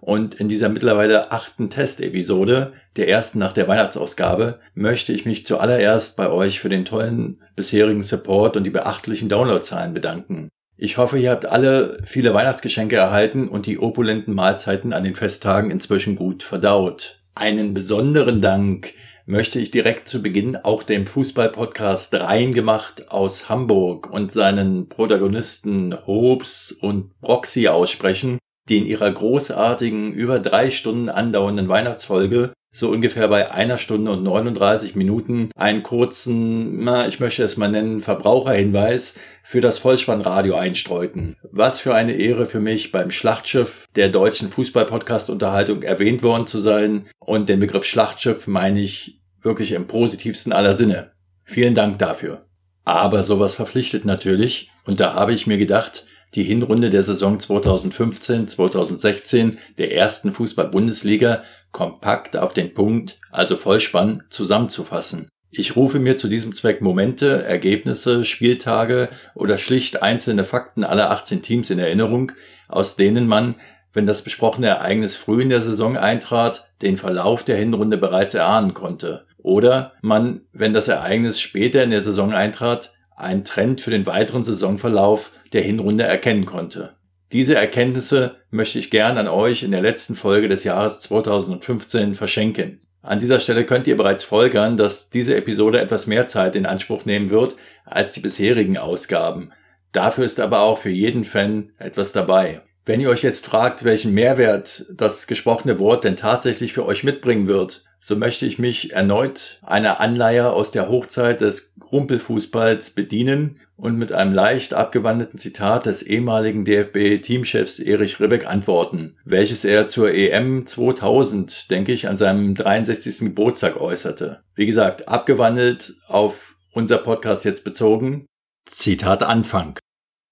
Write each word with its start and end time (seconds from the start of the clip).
und 0.00 0.34
in 0.34 0.48
dieser 0.48 0.68
mittlerweile 0.68 1.30
achten 1.32 1.70
Testepisode, 1.70 2.72
der 2.96 3.08
ersten 3.08 3.38
nach 3.38 3.52
der 3.52 3.68
Weihnachtsausgabe, 3.68 4.58
möchte 4.74 5.12
ich 5.12 5.26
mich 5.26 5.46
zuallererst 5.46 6.16
bei 6.16 6.30
euch 6.30 6.60
für 6.60 6.68
den 6.68 6.84
tollen 6.84 7.40
bisherigen 7.56 8.02
Support 8.02 8.56
und 8.56 8.64
die 8.64 8.70
beachtlichen 8.70 9.28
Downloadzahlen 9.28 9.92
bedanken. 9.92 10.48
Ich 10.76 10.96
hoffe, 10.96 11.18
ihr 11.18 11.30
habt 11.30 11.44
alle 11.44 11.98
viele 12.04 12.32
Weihnachtsgeschenke 12.32 12.96
erhalten 12.96 13.48
und 13.48 13.66
die 13.66 13.78
opulenten 13.78 14.34
Mahlzeiten 14.34 14.94
an 14.94 15.04
den 15.04 15.14
Festtagen 15.14 15.70
inzwischen 15.70 16.16
gut 16.16 16.42
verdaut. 16.42 17.20
Einen 17.34 17.74
besonderen 17.74 18.40
Dank 18.40 18.94
möchte 19.26 19.60
ich 19.60 19.70
direkt 19.70 20.08
zu 20.08 20.22
Beginn 20.22 20.56
auch 20.56 20.82
dem 20.82 21.06
Fußballpodcast 21.06 22.14
Reingemacht 22.14 23.10
aus 23.10 23.48
Hamburg 23.48 24.10
und 24.10 24.32
seinen 24.32 24.88
Protagonisten 24.88 25.94
Hobbs 26.06 26.72
und 26.72 27.18
Broxy 27.20 27.68
aussprechen, 27.68 28.38
die 28.68 28.78
in 28.78 28.86
ihrer 28.86 29.10
großartigen, 29.10 30.12
über 30.12 30.38
drei 30.38 30.70
Stunden 30.70 31.08
andauernden 31.08 31.68
Weihnachtsfolge 31.68 32.52
so 32.72 32.88
ungefähr 32.88 33.26
bei 33.28 33.50
einer 33.50 33.78
Stunde 33.78 34.12
und 34.12 34.22
39 34.22 34.94
Minuten 34.94 35.50
einen 35.56 35.82
kurzen, 35.82 36.84
na, 36.84 37.08
ich 37.08 37.18
möchte 37.18 37.42
es 37.42 37.56
mal 37.56 37.68
nennen, 37.68 38.00
Verbraucherhinweis 38.00 39.14
für 39.42 39.60
das 39.60 39.78
Vollspannradio 39.78 40.54
einstreuten. 40.54 41.36
Was 41.50 41.80
für 41.80 41.94
eine 41.94 42.12
Ehre 42.12 42.46
für 42.46 42.60
mich, 42.60 42.92
beim 42.92 43.10
Schlachtschiff 43.10 43.86
der 43.96 44.08
deutschen 44.08 44.50
Fußball-Podcast-Unterhaltung 44.50 45.82
erwähnt 45.82 46.22
worden 46.22 46.46
zu 46.46 46.60
sein. 46.60 47.06
Und 47.18 47.48
den 47.48 47.58
Begriff 47.58 47.84
Schlachtschiff 47.84 48.46
meine 48.46 48.80
ich 48.80 49.20
wirklich 49.42 49.72
im 49.72 49.88
positivsten 49.88 50.52
aller 50.52 50.74
Sinne. 50.74 51.12
Vielen 51.42 51.74
Dank 51.74 51.98
dafür. 51.98 52.46
Aber 52.84 53.24
sowas 53.24 53.56
verpflichtet 53.56 54.04
natürlich. 54.04 54.70
Und 54.84 55.00
da 55.00 55.14
habe 55.14 55.32
ich 55.32 55.46
mir 55.46 55.58
gedacht, 55.58 56.06
die 56.34 56.42
Hinrunde 56.42 56.90
der 56.90 57.02
Saison 57.02 57.38
2015-2016 57.38 59.56
der 59.78 59.94
ersten 59.94 60.32
Fußball-Bundesliga 60.32 61.42
kompakt 61.72 62.36
auf 62.36 62.52
den 62.52 62.74
Punkt, 62.74 63.18
also 63.30 63.56
Vollspann, 63.56 64.24
zusammenzufassen. 64.30 65.28
Ich 65.52 65.74
rufe 65.74 65.98
mir 65.98 66.16
zu 66.16 66.28
diesem 66.28 66.52
Zweck 66.52 66.80
Momente, 66.80 67.42
Ergebnisse, 67.42 68.24
Spieltage 68.24 69.08
oder 69.34 69.58
schlicht 69.58 70.00
einzelne 70.00 70.44
Fakten 70.44 70.84
aller 70.84 71.10
18 71.10 71.42
Teams 71.42 71.70
in 71.70 71.80
Erinnerung, 71.80 72.30
aus 72.68 72.94
denen 72.94 73.26
man, 73.26 73.56
wenn 73.92 74.06
das 74.06 74.22
besprochene 74.22 74.68
Ereignis 74.68 75.16
früh 75.16 75.42
in 75.42 75.50
der 75.50 75.62
Saison 75.62 75.96
eintrat, 75.96 76.70
den 76.82 76.96
Verlauf 76.96 77.42
der 77.42 77.56
Hinrunde 77.56 77.96
bereits 77.96 78.34
erahnen 78.34 78.74
konnte. 78.74 79.26
Oder 79.38 79.94
man, 80.02 80.42
wenn 80.52 80.72
das 80.72 80.86
Ereignis 80.86 81.40
später 81.40 81.82
in 81.82 81.90
der 81.90 82.02
Saison 82.02 82.32
eintrat, 82.32 82.92
einen 83.20 83.44
Trend 83.44 83.80
für 83.80 83.90
den 83.90 84.06
weiteren 84.06 84.44
Saisonverlauf 84.44 85.30
der 85.52 85.62
Hinrunde 85.62 86.04
erkennen 86.04 86.46
konnte. 86.46 86.94
Diese 87.32 87.54
Erkenntnisse 87.54 88.36
möchte 88.50 88.78
ich 88.78 88.90
gern 88.90 89.16
an 89.16 89.28
euch 89.28 89.62
in 89.62 89.70
der 89.70 89.82
letzten 89.82 90.16
Folge 90.16 90.48
des 90.48 90.64
Jahres 90.64 91.00
2015 91.00 92.14
verschenken. 92.14 92.80
An 93.02 93.18
dieser 93.18 93.40
Stelle 93.40 93.64
könnt 93.64 93.86
ihr 93.86 93.96
bereits 93.96 94.24
folgern, 94.24 94.76
dass 94.76 95.10
diese 95.10 95.36
Episode 95.36 95.80
etwas 95.80 96.06
mehr 96.06 96.26
Zeit 96.26 96.56
in 96.56 96.66
Anspruch 96.66 97.04
nehmen 97.04 97.30
wird 97.30 97.56
als 97.84 98.12
die 98.12 98.20
bisherigen 98.20 98.76
Ausgaben. 98.76 99.52
Dafür 99.92 100.24
ist 100.24 100.40
aber 100.40 100.60
auch 100.60 100.78
für 100.78 100.90
jeden 100.90 101.24
Fan 101.24 101.70
etwas 101.78 102.12
dabei. 102.12 102.62
Wenn 102.84 103.00
ihr 103.00 103.10
euch 103.10 103.22
jetzt 103.22 103.46
fragt, 103.46 103.84
welchen 103.84 104.12
Mehrwert 104.12 104.84
das 104.92 105.26
gesprochene 105.26 105.78
Wort 105.78 106.04
denn 106.04 106.16
tatsächlich 106.16 106.72
für 106.72 106.84
euch 106.84 107.04
mitbringen 107.04 107.46
wird, 107.46 107.84
so 108.02 108.16
möchte 108.16 108.46
ich 108.46 108.58
mich 108.58 108.92
erneut 108.92 109.60
einer 109.62 110.00
Anleihe 110.00 110.52
aus 110.52 110.70
der 110.70 110.88
Hochzeit 110.88 111.42
des 111.42 111.74
Rumpelfußballs 111.92 112.90
bedienen 112.90 113.60
und 113.76 113.96
mit 113.96 114.10
einem 114.12 114.32
leicht 114.32 114.72
abgewandelten 114.72 115.38
Zitat 115.38 115.86
des 115.86 116.02
ehemaligen 116.02 116.64
DFB-Teamchefs 116.64 117.78
Erich 117.78 118.18
Ribbeck 118.18 118.46
antworten, 118.46 119.16
welches 119.24 119.64
er 119.64 119.86
zur 119.86 120.12
EM 120.12 120.66
2000, 120.66 121.70
denke 121.70 121.92
ich, 121.92 122.08
an 122.08 122.16
seinem 122.16 122.54
63. 122.54 123.18
Geburtstag 123.18 123.78
äußerte. 123.78 124.40
Wie 124.54 124.66
gesagt, 124.66 125.08
abgewandelt 125.08 125.94
auf 126.06 126.56
unser 126.72 126.98
Podcast 126.98 127.44
jetzt 127.44 127.64
bezogen. 127.64 128.26
Zitat 128.66 129.22
Anfang. 129.22 129.78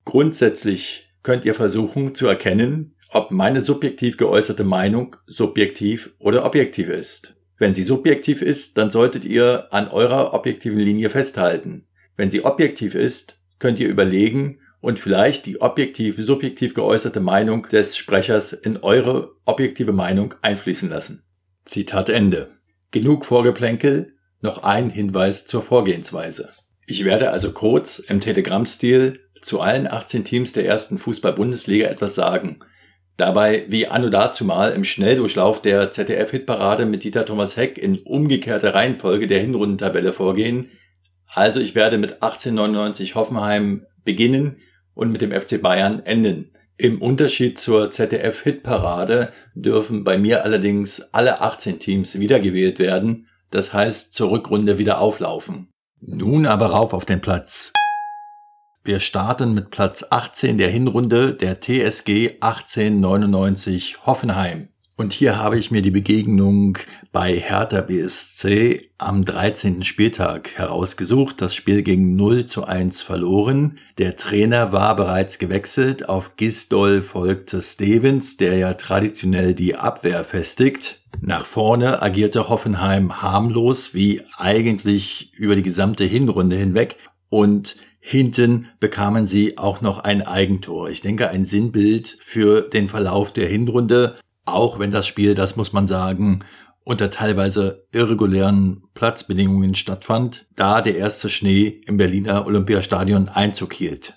Grundsätzlich 0.04 1.10
könnt 1.22 1.44
ihr 1.44 1.54
versuchen 1.54 2.14
zu 2.14 2.26
erkennen, 2.26 2.94
ob 3.10 3.30
meine 3.30 3.60
subjektiv 3.60 4.16
geäußerte 4.16 4.64
Meinung 4.64 5.16
subjektiv 5.26 6.14
oder 6.18 6.44
objektiv 6.44 6.88
ist. 6.88 7.37
Wenn 7.58 7.74
sie 7.74 7.82
subjektiv 7.82 8.40
ist, 8.40 8.78
dann 8.78 8.90
solltet 8.90 9.24
ihr 9.24 9.66
an 9.72 9.88
eurer 9.88 10.32
objektiven 10.32 10.78
Linie 10.78 11.10
festhalten. 11.10 11.86
Wenn 12.16 12.30
sie 12.30 12.44
objektiv 12.44 12.94
ist, 12.94 13.40
könnt 13.58 13.80
ihr 13.80 13.88
überlegen 13.88 14.60
und 14.80 15.00
vielleicht 15.00 15.46
die 15.46 15.60
objektiv 15.60 16.16
subjektiv 16.18 16.74
geäußerte 16.74 17.20
Meinung 17.20 17.64
des 17.68 17.96
Sprechers 17.96 18.52
in 18.52 18.76
eure 18.76 19.32
objektive 19.44 19.92
Meinung 19.92 20.34
einfließen 20.40 20.88
lassen. 20.88 21.24
Zitat 21.64 22.08
Ende. 22.08 22.48
Genug 22.92 23.26
Vorgeplänkel, 23.26 24.14
noch 24.40 24.62
ein 24.62 24.90
Hinweis 24.90 25.46
zur 25.46 25.62
Vorgehensweise. 25.62 26.50
Ich 26.86 27.04
werde 27.04 27.30
also 27.32 27.52
kurz 27.52 27.98
im 27.98 28.20
Telegram-Stil 28.20 29.20
zu 29.42 29.60
allen 29.60 29.90
18 29.90 30.24
Teams 30.24 30.52
der 30.52 30.64
ersten 30.64 30.98
Fußball-Bundesliga 30.98 31.88
etwas 31.88 32.14
sagen 32.14 32.60
Dabei 33.18 33.64
wie 33.68 33.88
anno 33.88 34.10
dazumal 34.10 34.72
im 34.72 34.84
Schnelldurchlauf 34.84 35.60
der 35.60 35.90
ZDF-Hitparade 35.90 36.86
mit 36.86 37.02
Dieter 37.02 37.26
Thomas 37.26 37.56
Heck 37.56 37.76
in 37.76 37.98
umgekehrter 37.98 38.74
Reihenfolge 38.74 39.26
der 39.26 39.40
Hinrundentabelle 39.40 40.12
vorgehen. 40.12 40.70
Also 41.26 41.58
ich 41.58 41.74
werde 41.74 41.98
mit 41.98 42.22
1899 42.22 43.16
Hoffenheim 43.16 43.84
beginnen 44.04 44.58
und 44.94 45.10
mit 45.10 45.20
dem 45.20 45.32
FC 45.32 45.60
Bayern 45.60 46.00
enden. 46.06 46.52
Im 46.76 47.02
Unterschied 47.02 47.58
zur 47.58 47.90
ZDF-Hitparade 47.90 49.32
dürfen 49.56 50.04
bei 50.04 50.16
mir 50.16 50.44
allerdings 50.44 51.00
alle 51.12 51.40
18 51.40 51.80
Teams 51.80 52.20
wiedergewählt 52.20 52.78
werden, 52.78 53.26
das 53.50 53.72
heißt 53.72 54.14
zur 54.14 54.30
Rückrunde 54.30 54.78
wieder 54.78 55.00
auflaufen. 55.00 55.70
Nun 56.00 56.46
aber 56.46 56.66
rauf 56.66 56.92
auf 56.92 57.04
den 57.04 57.20
Platz. 57.20 57.72
Wir 58.88 59.00
starten 59.00 59.52
mit 59.52 59.70
Platz 59.70 60.02
18 60.08 60.56
der 60.56 60.70
Hinrunde 60.70 61.34
der 61.34 61.60
TSG 61.60 62.38
1899 62.40 64.06
Hoffenheim. 64.06 64.68
Und 64.96 65.12
hier 65.12 65.36
habe 65.36 65.58
ich 65.58 65.70
mir 65.70 65.82
die 65.82 65.90
Begegnung 65.90 66.78
bei 67.12 67.34
Hertha 67.34 67.82
BSC 67.82 68.88
am 68.96 69.26
13. 69.26 69.84
Spieltag 69.84 70.52
herausgesucht. 70.56 71.42
Das 71.42 71.54
Spiel 71.54 71.82
ging 71.82 72.16
0 72.16 72.46
zu 72.46 72.64
1 72.64 73.02
verloren. 73.02 73.76
Der 73.98 74.16
Trainer 74.16 74.72
war 74.72 74.96
bereits 74.96 75.38
gewechselt. 75.38 76.08
Auf 76.08 76.36
Gisdol 76.36 77.02
folgte 77.02 77.60
Stevens, 77.60 78.38
der 78.38 78.56
ja 78.56 78.72
traditionell 78.72 79.52
die 79.52 79.76
Abwehr 79.76 80.24
festigt. 80.24 81.02
Nach 81.20 81.44
vorne 81.44 82.00
agierte 82.00 82.48
Hoffenheim 82.48 83.20
harmlos, 83.20 83.92
wie 83.92 84.22
eigentlich 84.38 85.34
über 85.34 85.56
die 85.56 85.62
gesamte 85.62 86.04
Hinrunde 86.04 86.56
hinweg. 86.56 86.96
Und 87.28 87.76
Hinten 88.00 88.68
bekamen 88.80 89.26
sie 89.26 89.58
auch 89.58 89.80
noch 89.80 89.98
ein 89.98 90.22
Eigentor. 90.22 90.88
Ich 90.88 91.00
denke, 91.00 91.28
ein 91.28 91.44
Sinnbild 91.44 92.18
für 92.22 92.62
den 92.62 92.88
Verlauf 92.88 93.32
der 93.32 93.48
Hinrunde, 93.48 94.16
auch 94.44 94.78
wenn 94.78 94.90
das 94.90 95.06
Spiel, 95.06 95.34
das 95.34 95.56
muss 95.56 95.72
man 95.72 95.86
sagen, 95.86 96.40
unter 96.84 97.10
teilweise 97.10 97.86
irregulären 97.92 98.82
Platzbedingungen 98.94 99.74
stattfand, 99.74 100.46
da 100.56 100.80
der 100.80 100.96
erste 100.96 101.28
Schnee 101.28 101.82
im 101.86 101.98
Berliner 101.98 102.46
Olympiastadion 102.46 103.28
Einzug 103.28 103.74
hielt. 103.74 104.16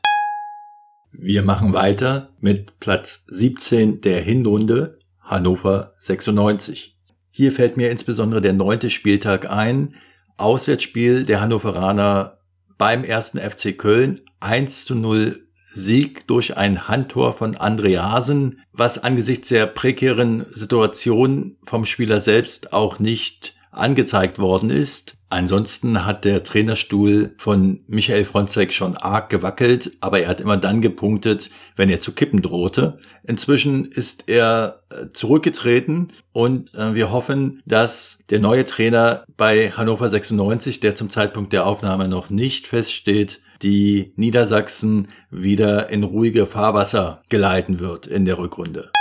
Wir 1.12 1.44
machen 1.44 1.74
weiter 1.74 2.30
mit 2.39 2.80
Platz 2.80 3.25
17 3.27 4.00
der 4.00 4.22
Hinrunde, 4.22 5.00
Hannover 5.19 5.95
96. 6.00 6.98
Hier 7.30 7.51
fällt 7.51 7.75
mir 7.75 7.92
insbesondere 7.92 8.39
der 8.42 8.54
neunte 8.54 8.89
Spieltag 8.89 9.50
ein, 9.50 9.95
Auswärtsspiel 10.38 11.25
der 11.25 11.42
Hannoveraner 11.42 12.38
beim 12.81 13.04
ersten 13.04 13.38
FC 13.38 13.78
Köln. 13.78 14.22
1 14.39 14.86
zu 14.86 14.95
0 14.95 15.45
Sieg 15.72 16.25
durch 16.25 16.57
ein 16.57 16.88
Handtor 16.88 17.33
von 17.33 17.56
Andreasen, 17.56 18.63
was 18.74 18.98
angesichts 18.98 19.50
der 19.50 19.68
prekären 19.68 20.48
Situation 20.50 21.57
vom 21.63 21.86
Spieler 21.86 22.22
selbst 22.22 22.74
auch 22.74 22.98
nicht 22.98 23.54
angezeigt 23.72 24.38
worden 24.38 24.70
ist. 24.70 25.16
Ansonsten 25.30 26.06
hat 26.06 26.26
der 26.26 26.44
Trainerstuhl 26.44 27.34
von 27.38 27.80
Michael 27.88 28.26
Fronzek 28.26 28.74
schon 28.74 28.98
arg 28.98 29.30
gewackelt, 29.30 29.92
aber 30.02 30.20
er 30.20 30.28
hat 30.28 30.42
immer 30.42 30.58
dann 30.58 30.82
gepunktet, 30.82 31.50
wenn 31.78 31.90
er 31.90 32.02
zu 32.02 32.12
kippen 32.12 32.42
drohte. 32.42 33.00
Inzwischen 33.24 33.86
ist 33.86 34.26
er 34.28 34.82
äh, 34.90 35.08
zurückgetreten 35.14 36.12
und 36.34 36.76
äh, 36.76 36.96
wir 36.96 37.14
hoffen, 37.14 37.62
dass 37.66 38.20
der 38.30 38.40
neue 38.40 38.66
Trainer 38.66 39.24
bei 39.38 39.72
Hannover 39.72 40.10
96, 40.10 40.82
der 40.82 40.96
zum 40.96 41.10
Zeitpunkt 41.10 41.54
der 41.54 41.66
Aufnahme 41.66 42.10
noch 42.10 42.30
nicht 42.30 42.68
feststeht, 42.68 43.40
die 43.62 44.12
Niedersachsen 44.18 45.08
wieder 45.30 45.90
in 45.90 46.04
ruhige 46.04 46.46
Fahrwasser 46.46 47.22
geleiten 47.30 47.80
wird 47.80 48.06
in 48.06 48.26
der 48.26 48.38
Rückrunde. 48.38 48.92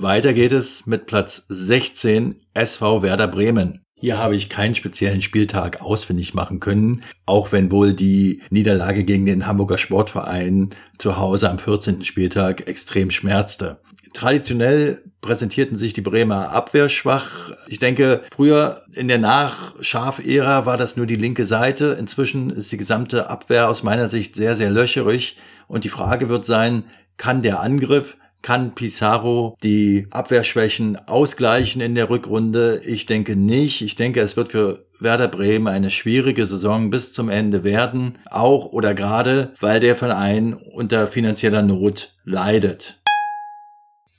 Weiter 0.00 0.32
geht 0.32 0.52
es 0.52 0.86
mit 0.86 1.06
Platz 1.06 1.44
16 1.48 2.36
SV 2.54 3.02
Werder 3.02 3.26
Bremen. 3.26 3.84
Hier 3.96 4.16
habe 4.16 4.36
ich 4.36 4.48
keinen 4.48 4.76
speziellen 4.76 5.22
Spieltag 5.22 5.80
ausfindig 5.80 6.34
machen 6.34 6.60
können, 6.60 7.02
auch 7.26 7.50
wenn 7.50 7.72
wohl 7.72 7.94
die 7.94 8.40
Niederlage 8.50 9.02
gegen 9.02 9.26
den 9.26 9.48
Hamburger 9.48 9.76
Sportverein 9.76 10.70
zu 10.98 11.16
Hause 11.16 11.50
am 11.50 11.58
14. 11.58 12.04
Spieltag 12.04 12.68
extrem 12.68 13.10
schmerzte. 13.10 13.80
Traditionell 14.14 15.02
präsentierten 15.20 15.76
sich 15.76 15.94
die 15.94 16.00
Bremer 16.00 16.52
Abwehr 16.52 16.88
schwach. 16.88 17.50
Ich 17.66 17.80
denke, 17.80 18.22
früher 18.30 18.84
in 18.92 19.08
der 19.08 19.18
Nach-Schaf-Ära 19.18 20.64
war 20.64 20.76
das 20.76 20.96
nur 20.96 21.06
die 21.06 21.16
linke 21.16 21.44
Seite. 21.44 21.96
Inzwischen 21.98 22.50
ist 22.50 22.70
die 22.70 22.76
gesamte 22.78 23.28
Abwehr 23.28 23.68
aus 23.68 23.82
meiner 23.82 24.08
Sicht 24.08 24.36
sehr, 24.36 24.54
sehr 24.54 24.70
löcherig. 24.70 25.38
Und 25.66 25.82
die 25.82 25.88
Frage 25.88 26.28
wird 26.28 26.46
sein, 26.46 26.84
kann 27.16 27.42
der 27.42 27.58
Angriff 27.58 28.16
kann 28.42 28.74
Pizarro 28.74 29.56
die 29.62 30.06
Abwehrschwächen 30.10 30.96
ausgleichen 31.08 31.80
in 31.80 31.94
der 31.94 32.10
Rückrunde? 32.10 32.80
Ich 32.84 33.06
denke 33.06 33.36
nicht. 33.36 33.82
Ich 33.82 33.96
denke, 33.96 34.20
es 34.20 34.36
wird 34.36 34.50
für 34.50 34.86
Werder 35.00 35.28
Bremen 35.28 35.68
eine 35.68 35.90
schwierige 35.90 36.46
Saison 36.46 36.90
bis 36.90 37.12
zum 37.12 37.28
Ende 37.28 37.62
werden, 37.62 38.18
auch 38.30 38.66
oder 38.72 38.94
gerade, 38.94 39.54
weil 39.60 39.80
der 39.80 39.94
Verein 39.94 40.54
unter 40.54 41.06
finanzieller 41.06 41.62
Not 41.62 42.16
leidet. 42.24 42.98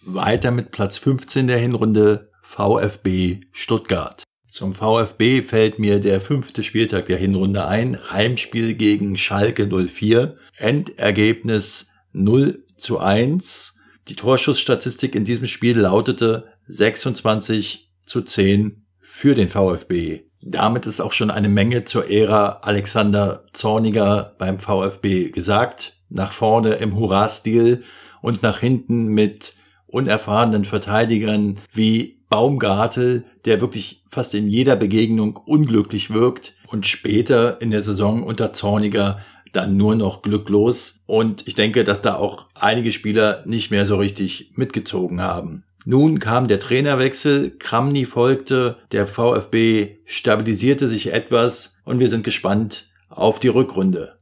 Weiter 0.02 0.52
mit 0.52 0.72
Platz 0.72 0.98
15 0.98 1.48
der 1.48 1.58
Hinrunde 1.58 2.30
VfB 2.44 3.42
Stuttgart. 3.52 4.24
Zum 4.50 4.74
VfB 4.74 5.44
fällt 5.44 5.78
mir 5.78 6.00
der 6.00 6.22
fünfte 6.22 6.64
Spieltag 6.64 7.06
der 7.06 7.18
Hinrunde 7.18 7.68
ein. 7.68 8.00
Heimspiel 8.10 8.74
gegen 8.74 9.16
Schalke 9.18 9.68
04. 9.68 10.38
Endergebnis 10.58 11.88
0 12.14 12.64
zu 12.78 12.98
1. 12.98 13.76
Die 14.10 14.16
Torschussstatistik 14.16 15.14
in 15.14 15.24
diesem 15.24 15.46
Spiel 15.46 15.78
lautete 15.78 16.46
26 16.68 17.92
zu 18.08 18.24
10 18.24 18.88
für 19.02 19.36
den 19.36 19.50
VfB. 19.50 20.22
Damit 20.42 20.88
ist 20.88 21.00
auch 21.00 21.12
schon 21.12 21.30
eine 21.30 21.48
Menge 21.48 21.84
zur 21.84 22.10
Ära 22.10 22.62
Alexander 22.64 23.46
Zorniger 23.54 24.34
beim 24.40 24.58
VfB 24.58 25.30
gesagt. 25.30 25.94
Nach 26.10 26.32
vorne 26.32 26.76
im 26.76 26.96
Hurra-Stil 26.96 27.84
und 28.24 28.42
nach 28.42 28.62
hinten 28.62 29.10
mit 29.10 29.54
unerfahrenen 29.86 30.66
Verteidigern 30.66 31.58
wie 31.72 32.24
Baumgartel, 32.30 33.26
der 33.46 33.62
wirklich 33.62 34.04
fast 34.10 34.34
in 34.34 34.48
jeder 34.48 34.76
Begegnung 34.76 35.38
unglücklich 35.38 36.10
wirkt 36.10 36.56
und 36.68 36.88
später 36.88 37.62
in 37.62 37.70
der 37.70 37.82
Saison 37.82 38.24
unter 38.24 38.54
Zorniger 38.54 39.20
dann 39.52 39.78
nur 39.78 39.96
noch 39.96 40.22
glücklos. 40.22 41.00
Und 41.06 41.48
ich 41.48 41.56
denke, 41.56 41.84
dass 41.84 42.02
da 42.02 42.16
auch 42.16 42.46
einige 42.56 42.92
Spieler 42.92 43.44
nicht 43.46 43.72
mehr 43.72 43.86
so 43.86 43.98
richtig 43.98 44.52
mitgezogen 44.56 45.22
haben. 45.22 45.64
Nun 45.86 46.20
kam 46.20 46.48
der 46.48 46.60
Trainerwechsel, 46.60 47.58
Kramny 47.58 48.06
folgte, 48.06 48.78
der 48.92 49.08
VfB 49.08 49.98
stabilisierte 50.06 50.88
sich 50.88 51.14
etwas 51.14 51.76
und 51.86 52.00
wir 52.00 52.10
sind 52.10 52.24
gespannt 52.24 52.90
auf 53.10 53.40
die 53.40 53.48
Rückrunde. 53.48 54.20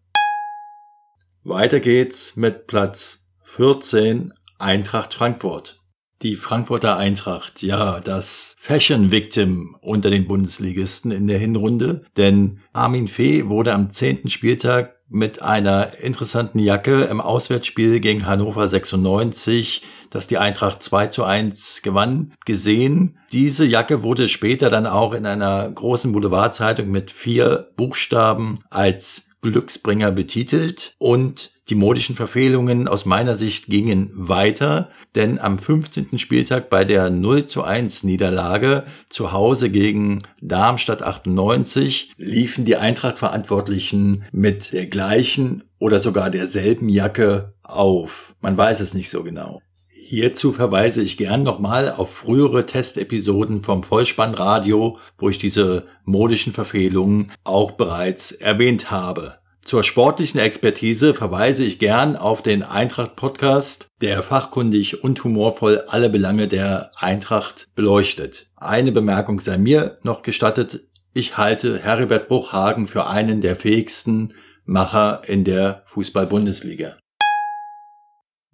Weiter 1.43 1.79
geht's 1.79 2.35
mit 2.35 2.67
Platz 2.67 3.25
14 3.43 4.33
Eintracht 4.59 5.13
Frankfurt. 5.13 5.79
Die 6.21 6.35
Frankfurter 6.35 6.97
Eintracht, 6.97 7.61
ja, 7.61 7.99
das 7.99 8.55
Fashion 8.59 9.11
Victim 9.11 9.75
unter 9.81 10.09
den 10.09 10.27
Bundesligisten 10.27 11.11
in 11.11 11.27
der 11.27 11.37
Hinrunde, 11.37 12.05
denn 12.17 12.59
Armin 12.73 13.07
Fee 13.07 13.47
wurde 13.47 13.73
am 13.73 13.91
zehnten 13.91 14.29
Spieltag 14.29 14.96
mit 15.09 15.41
einer 15.41 15.99
interessanten 16.01 16.59
Jacke 16.59 17.03
im 17.03 17.21
Auswärtsspiel 17.21 17.99
gegen 17.99 18.25
Hannover 18.25 18.67
96, 18.67 19.83
das 20.09 20.27
die 20.27 20.37
Eintracht 20.37 20.83
2 20.83 21.07
zu 21.07 21.23
1 21.23 21.81
gewann, 21.81 22.33
gesehen. 22.45 23.17
Diese 23.31 23.65
Jacke 23.65 24.03
wurde 24.03 24.29
später 24.29 24.69
dann 24.69 24.85
auch 24.85 25.13
in 25.13 25.25
einer 25.25 25.69
großen 25.69 26.11
Boulevardzeitung 26.11 26.89
mit 26.89 27.11
vier 27.11 27.69
Buchstaben 27.77 28.59
als 28.69 29.26
Glücksbringer 29.41 30.11
betitelt 30.11 30.95
und 30.97 31.51
die 31.69 31.75
modischen 31.75 32.15
Verfehlungen 32.15 32.87
aus 32.87 33.05
meiner 33.05 33.35
Sicht 33.35 33.65
gingen 33.65 34.09
weiter, 34.13 34.89
denn 35.15 35.37
am 35.37 35.59
15. 35.59 36.17
Spieltag 36.17 36.69
bei 36.69 36.85
der 36.85 37.09
0 37.09 37.45
zu 37.45 37.63
1 37.63 38.03
Niederlage 38.03 38.83
zu 39.09 39.33
Hause 39.33 39.69
gegen 39.69 40.23
Darmstadt 40.41 41.01
98 41.01 42.13
liefen 42.17 42.63
die 42.63 42.77
Eintracht-Verantwortlichen 42.77 44.23
mit 44.31 44.71
der 44.71 44.87
gleichen 44.87 45.63
oder 45.77 45.99
sogar 45.99 46.29
derselben 46.29 46.87
Jacke 46.87 47.53
auf. 47.63 48.33
Man 48.39 48.55
weiß 48.55 48.79
es 48.79 48.93
nicht 48.93 49.09
so 49.09 49.23
genau. 49.23 49.61
Hierzu 50.09 50.53
verweise 50.53 51.01
ich 51.01 51.17
gern 51.17 51.43
nochmal 51.43 51.91
auf 51.91 52.13
frühere 52.13 52.65
Testepisoden 52.65 53.59
vom 53.59 53.83
Vollspannradio, 53.83 54.99
wo 55.17 55.27
ich 55.27 55.37
diese 55.37 55.83
modischen 56.05 56.53
Verfehlungen 56.53 57.33
auch 57.43 57.71
bereits 57.71 58.31
erwähnt 58.31 58.89
habe. 58.89 59.39
Zur 59.65 59.83
sportlichen 59.83 60.39
Expertise 60.39 61.13
verweise 61.13 61.65
ich 61.65 61.77
gern 61.77 62.15
auf 62.15 62.41
den 62.41 62.63
Eintracht 62.63 63.17
Podcast, 63.17 63.89
der 63.99 64.23
fachkundig 64.23 65.03
und 65.03 65.21
humorvoll 65.25 65.83
alle 65.89 66.09
Belange 66.09 66.47
der 66.47 66.91
Eintracht 66.95 67.67
beleuchtet. 67.75 68.47
Eine 68.55 68.93
Bemerkung 68.93 69.41
sei 69.41 69.57
mir 69.57 69.97
noch 70.03 70.21
gestattet. 70.21 70.85
Ich 71.13 71.35
halte 71.35 71.79
Heribert 71.79 72.29
Bruchhagen 72.29 72.87
für 72.87 73.07
einen 73.07 73.41
der 73.41 73.57
fähigsten 73.57 74.33
Macher 74.63 75.23
in 75.27 75.43
der 75.43 75.83
Fußball-Bundesliga. 75.87 76.95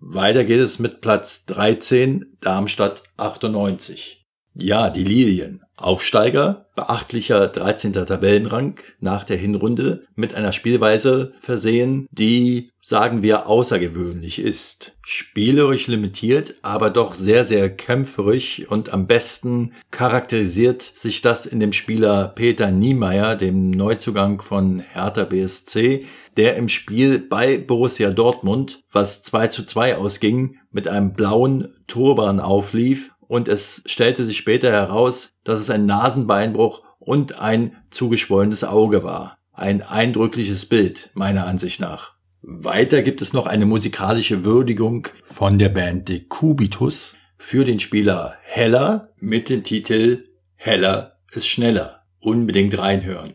Weiter 0.05 0.43
geht 0.43 0.59
es 0.59 0.79
mit 0.79 0.99
Platz 0.99 1.45
13, 1.45 2.37
Darmstadt 2.41 3.03
98. 3.15 4.22
Ja, 4.55 4.91
die 4.91 5.03
Lilien. 5.03 5.63
Aufsteiger, 5.77 6.67
beachtlicher 6.75 7.47
13. 7.47 7.93
Tabellenrang 7.93 8.79
nach 8.99 9.23
der 9.23 9.37
Hinrunde 9.37 10.05
mit 10.15 10.35
einer 10.35 10.51
Spielweise 10.51 11.33
versehen, 11.39 12.07
die, 12.11 12.69
sagen 12.83 13.23
wir, 13.23 13.47
außergewöhnlich 13.47 14.37
ist. 14.37 14.95
Spielerisch 15.01 15.87
limitiert, 15.87 16.53
aber 16.61 16.91
doch 16.91 17.15
sehr, 17.15 17.45
sehr 17.45 17.75
kämpferisch 17.75 18.63
und 18.69 18.93
am 18.93 19.07
besten 19.07 19.73
charakterisiert 19.89 20.83
sich 20.83 21.21
das 21.21 21.47
in 21.47 21.59
dem 21.59 21.73
Spieler 21.73 22.27
Peter 22.27 22.69
Niemeyer, 22.69 23.35
dem 23.35 23.71
Neuzugang 23.71 24.39
von 24.43 24.79
Hertha 24.79 25.23
BSC, 25.23 26.05
der 26.37 26.55
im 26.57 26.69
Spiel 26.69 27.17
bei 27.17 27.57
Borussia 27.57 28.11
Dortmund, 28.11 28.83
was 28.91 29.23
2 29.23 29.47
zu 29.47 29.65
2 29.65 29.97
ausging, 29.97 30.59
mit 30.71 30.87
einem 30.87 31.13
blauen 31.13 31.73
Turban 31.87 32.39
auflief 32.39 33.12
und 33.27 33.47
es 33.47 33.83
stellte 33.85 34.23
sich 34.23 34.37
später 34.37 34.71
heraus, 34.71 35.33
dass 35.43 35.59
es 35.59 35.69
ein 35.69 35.85
Nasenbeinbruch 35.85 36.81
und 36.99 37.39
ein 37.39 37.77
zugeschwollenes 37.89 38.63
Auge 38.63 39.03
war. 39.03 39.37
Ein 39.51 39.81
eindrückliches 39.81 40.65
Bild, 40.65 41.11
meiner 41.13 41.45
Ansicht 41.45 41.79
nach. 41.79 42.13
Weiter 42.41 43.01
gibt 43.01 43.21
es 43.21 43.33
noch 43.33 43.45
eine 43.45 43.65
musikalische 43.65 44.43
Würdigung 44.43 45.07
von 45.23 45.57
der 45.57 45.69
Band 45.69 46.09
De 46.09 46.25
Cubitus 46.27 47.15
für 47.37 47.63
den 47.63 47.79
Spieler 47.79 48.35
Heller 48.41 49.13
mit 49.19 49.49
dem 49.49 49.63
Titel 49.63 50.25
Heller 50.55 51.19
ist 51.31 51.47
schneller. 51.47 52.03
Unbedingt 52.19 52.77
reinhören. 52.77 53.33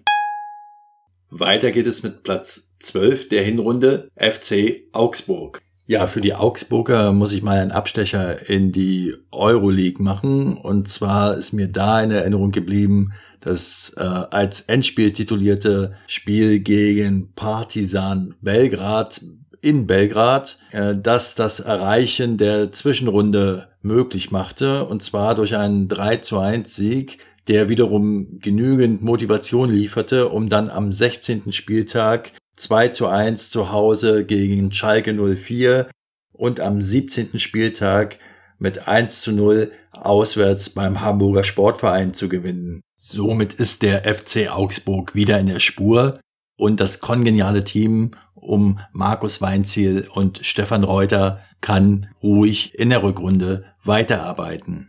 Weiter 1.30 1.72
geht 1.72 1.86
es 1.86 2.02
mit 2.02 2.22
Platz 2.22 2.74
12 2.80 3.28
der 3.28 3.42
Hinrunde 3.42 4.10
FC 4.16 4.84
Augsburg. 4.92 5.60
Ja, 5.88 6.06
für 6.06 6.20
die 6.20 6.34
Augsburger 6.34 7.14
muss 7.14 7.32
ich 7.32 7.42
mal 7.42 7.60
einen 7.60 7.70
Abstecher 7.70 8.50
in 8.50 8.72
die 8.72 9.14
Euroleague 9.32 10.02
machen. 10.02 10.58
Und 10.58 10.90
zwar 10.90 11.34
ist 11.34 11.54
mir 11.54 11.66
da 11.66 12.02
in 12.02 12.10
Erinnerung 12.10 12.50
geblieben, 12.50 13.14
das 13.40 13.94
äh, 13.96 14.02
als 14.02 14.60
Endspiel 14.60 15.14
titulierte 15.14 15.94
Spiel 16.06 16.60
gegen 16.60 17.32
Partizan 17.34 18.34
Belgrad 18.42 19.22
in 19.62 19.86
Belgrad, 19.86 20.58
äh, 20.72 20.94
das 20.94 21.36
das 21.36 21.60
Erreichen 21.60 22.36
der 22.36 22.70
Zwischenrunde 22.70 23.68
möglich 23.80 24.30
machte. 24.30 24.84
Und 24.84 25.02
zwar 25.02 25.34
durch 25.34 25.56
einen 25.56 25.88
3 25.88 26.18
zu 26.18 26.38
1 26.38 26.76
Sieg 26.76 27.16
der 27.46 27.70
wiederum 27.70 28.40
genügend 28.40 29.00
Motivation 29.00 29.70
lieferte, 29.70 30.28
um 30.28 30.50
dann 30.50 30.68
am 30.68 30.92
16. 30.92 31.50
Spieltag 31.52 32.32
2 32.58 32.88
zu 32.88 33.06
1 33.06 33.50
zu 33.50 33.72
Hause 33.72 34.24
gegen 34.24 34.72
Schalke 34.72 35.14
04 35.14 35.88
und 36.32 36.60
am 36.60 36.82
17. 36.82 37.38
Spieltag 37.38 38.18
mit 38.58 38.88
1 38.88 39.20
zu 39.20 39.32
0 39.32 39.70
auswärts 39.92 40.70
beim 40.70 41.00
Hamburger 41.00 41.44
Sportverein 41.44 42.14
zu 42.14 42.28
gewinnen. 42.28 42.80
Somit 42.96 43.54
ist 43.54 43.82
der 43.82 44.02
FC 44.12 44.50
Augsburg 44.50 45.14
wieder 45.14 45.38
in 45.38 45.46
der 45.46 45.60
Spur 45.60 46.20
und 46.56 46.80
das 46.80 47.00
kongeniale 47.00 47.64
Team 47.64 48.12
um 48.34 48.80
Markus 48.92 49.40
Weinziel 49.40 50.08
und 50.12 50.40
Stefan 50.42 50.84
Reuter 50.84 51.44
kann 51.60 52.08
ruhig 52.22 52.78
in 52.78 52.90
der 52.90 53.02
Rückrunde 53.02 53.66
weiterarbeiten. 53.84 54.88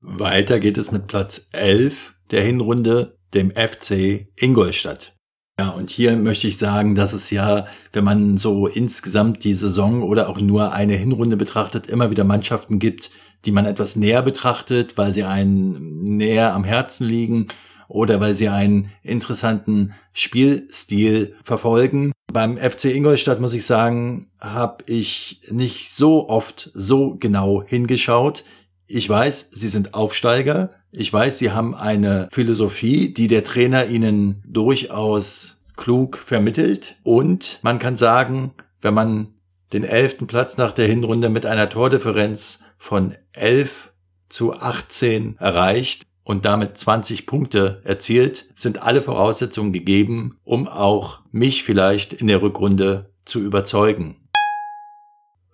Weiter 0.00 0.60
geht 0.60 0.78
es 0.78 0.92
mit 0.92 1.06
Platz 1.06 1.48
11 1.52 2.14
der 2.30 2.42
Hinrunde, 2.42 3.18
dem 3.34 3.50
FC 3.50 4.28
Ingolstadt. 4.36 5.15
Ja, 5.58 5.70
und 5.70 5.88
hier 5.88 6.18
möchte 6.18 6.48
ich 6.48 6.58
sagen, 6.58 6.94
dass 6.94 7.14
es 7.14 7.30
ja, 7.30 7.66
wenn 7.92 8.04
man 8.04 8.36
so 8.36 8.66
insgesamt 8.66 9.42
die 9.42 9.54
Saison 9.54 10.02
oder 10.02 10.28
auch 10.28 10.38
nur 10.38 10.72
eine 10.72 10.94
Hinrunde 10.96 11.38
betrachtet, 11.38 11.86
immer 11.86 12.10
wieder 12.10 12.24
Mannschaften 12.24 12.78
gibt, 12.78 13.10
die 13.46 13.52
man 13.52 13.64
etwas 13.64 13.96
näher 13.96 14.20
betrachtet, 14.20 14.98
weil 14.98 15.12
sie 15.12 15.24
einen 15.24 16.04
näher 16.04 16.52
am 16.52 16.64
Herzen 16.64 17.06
liegen 17.06 17.46
oder 17.88 18.20
weil 18.20 18.34
sie 18.34 18.50
einen 18.50 18.92
interessanten 19.02 19.94
Spielstil 20.12 21.36
verfolgen. 21.42 22.12
Beim 22.30 22.58
FC 22.58 22.86
Ingolstadt 22.86 23.40
muss 23.40 23.54
ich 23.54 23.64
sagen, 23.64 24.28
habe 24.38 24.84
ich 24.86 25.40
nicht 25.50 25.90
so 25.90 26.28
oft 26.28 26.70
so 26.74 27.16
genau 27.18 27.62
hingeschaut. 27.62 28.44
Ich 28.88 29.08
weiß, 29.08 29.50
sie 29.52 29.68
sind 29.68 29.94
Aufsteiger. 29.94 30.70
Ich 30.92 31.12
weiß, 31.12 31.38
sie 31.38 31.50
haben 31.50 31.74
eine 31.74 32.28
Philosophie, 32.30 33.12
die 33.12 33.26
der 33.26 33.42
Trainer 33.42 33.86
ihnen 33.86 34.42
durchaus 34.46 35.58
klug 35.76 36.18
vermittelt. 36.18 36.96
Und 37.02 37.58
man 37.62 37.78
kann 37.78 37.96
sagen, 37.96 38.52
wenn 38.80 38.94
man 38.94 39.34
den 39.72 39.84
elften 39.84 40.26
Platz 40.26 40.56
nach 40.56 40.72
der 40.72 40.86
Hinrunde 40.86 41.28
mit 41.28 41.46
einer 41.46 41.68
Tordifferenz 41.68 42.60
von 42.78 43.14
11 43.32 43.92
zu 44.28 44.54
18 44.54 45.36
erreicht 45.38 46.04
und 46.22 46.44
damit 46.44 46.78
20 46.78 47.26
Punkte 47.26 47.80
erzielt, 47.84 48.46
sind 48.54 48.82
alle 48.82 49.02
Voraussetzungen 49.02 49.72
gegeben, 49.72 50.38
um 50.44 50.68
auch 50.68 51.20
mich 51.32 51.64
vielleicht 51.64 52.12
in 52.12 52.28
der 52.28 52.42
Rückrunde 52.42 53.10
zu 53.24 53.40
überzeugen. 53.40 54.16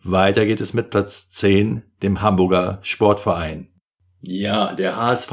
Weiter 0.05 0.47
geht 0.47 0.61
es 0.61 0.75
mit 0.75 0.91
Platz 0.91 1.31
10, 1.31 1.83
dem 2.03 2.23
Hamburger 2.23 2.81
Sportverein. 2.83 3.69
Ja, 4.21 4.73
der 4.73 4.97
HSV, 4.97 5.31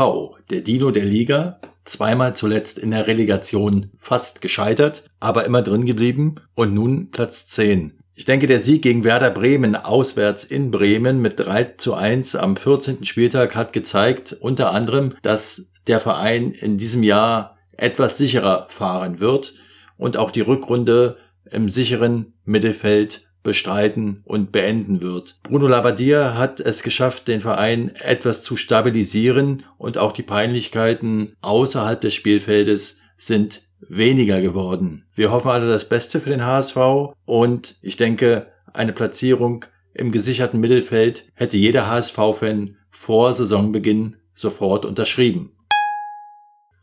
der 0.52 0.62
Dino 0.62 0.92
der 0.92 1.06
Liga, 1.06 1.60
zweimal 1.86 2.36
zuletzt 2.36 2.78
in 2.78 2.92
der 2.92 3.08
Relegation 3.08 3.92
fast 3.98 4.42
gescheitert, 4.42 5.04
aber 5.20 5.46
immer 5.46 5.64
drin 5.64 5.86
geblieben 5.86 6.36
und 6.54 6.74
nun 6.74 7.10
Platz 7.10 7.48
10. 7.48 8.00
Ich 8.14 8.26
denke, 8.26 8.46
der 8.46 8.62
Sieg 8.62 8.84
gegen 8.84 9.04
Werder 9.04 9.32
Bremen 9.32 9.76
auswärts 9.76 10.44
in 10.44 10.70
Bremen 10.70 11.20
mit 11.20 11.40
3 11.40 11.64
zu 11.78 11.96
1 11.96 12.36
am 12.36 12.56
14. 12.56 13.06
Spieltag 13.06 13.56
hat 13.56 13.74
gezeigt, 13.74 14.34
unter 14.40 14.72
anderem, 14.72 15.16
dass 15.24 15.72
der 15.88 16.00
Verein 16.00 16.52
in 16.52 16.78
diesem 16.78 17.02
Jahr 17.02 17.58
etwas 17.76 18.18
sicherer 18.18 18.68
fahren 18.70 19.20
wird 19.20 19.54
und 19.98 20.18
auch 20.18 20.30
die 20.30 20.42
Rückrunde 20.42 21.18
im 21.50 21.70
sicheren 21.70 22.34
Mittelfeld 22.44 23.29
bestreiten 23.44 24.22
und 24.26 24.52
beenden 24.52 25.02
wird. 25.02 25.40
Bruno 25.44 25.68
Labbadia 25.68 26.36
hat 26.36 26.60
es 26.60 26.84
geschafft, 26.84 27.28
den 27.28 27.42
Verein 27.42 27.92
etwas 27.96 28.44
zu 28.44 28.58
stabilisieren 28.58 29.64
und 29.78 29.98
auch 29.98 30.12
die 30.12 30.24
Peinlichkeiten 30.24 31.34
außerhalb 31.42 32.00
des 32.02 32.14
Spielfeldes 32.14 33.00
sind 33.18 33.64
weniger 33.88 34.42
geworden. 34.42 35.06
Wir 35.16 35.32
hoffen 35.32 35.52
alle 35.52 35.70
das 35.70 35.88
Beste 35.88 36.20
für 36.20 36.30
den 36.30 36.46
HSV 36.46 36.78
und 37.26 37.78
ich 37.82 37.98
denke, 37.98 38.48
eine 38.74 38.94
Platzierung 38.94 39.66
im 39.94 40.12
gesicherten 40.12 40.60
Mittelfeld 40.60 41.26
hätte 41.34 41.58
jeder 41.58 41.88
HSV-Fan 41.88 42.78
vor 42.90 43.34
Saisonbeginn 43.34 44.18
sofort 44.34 44.86
unterschrieben. 44.86 45.52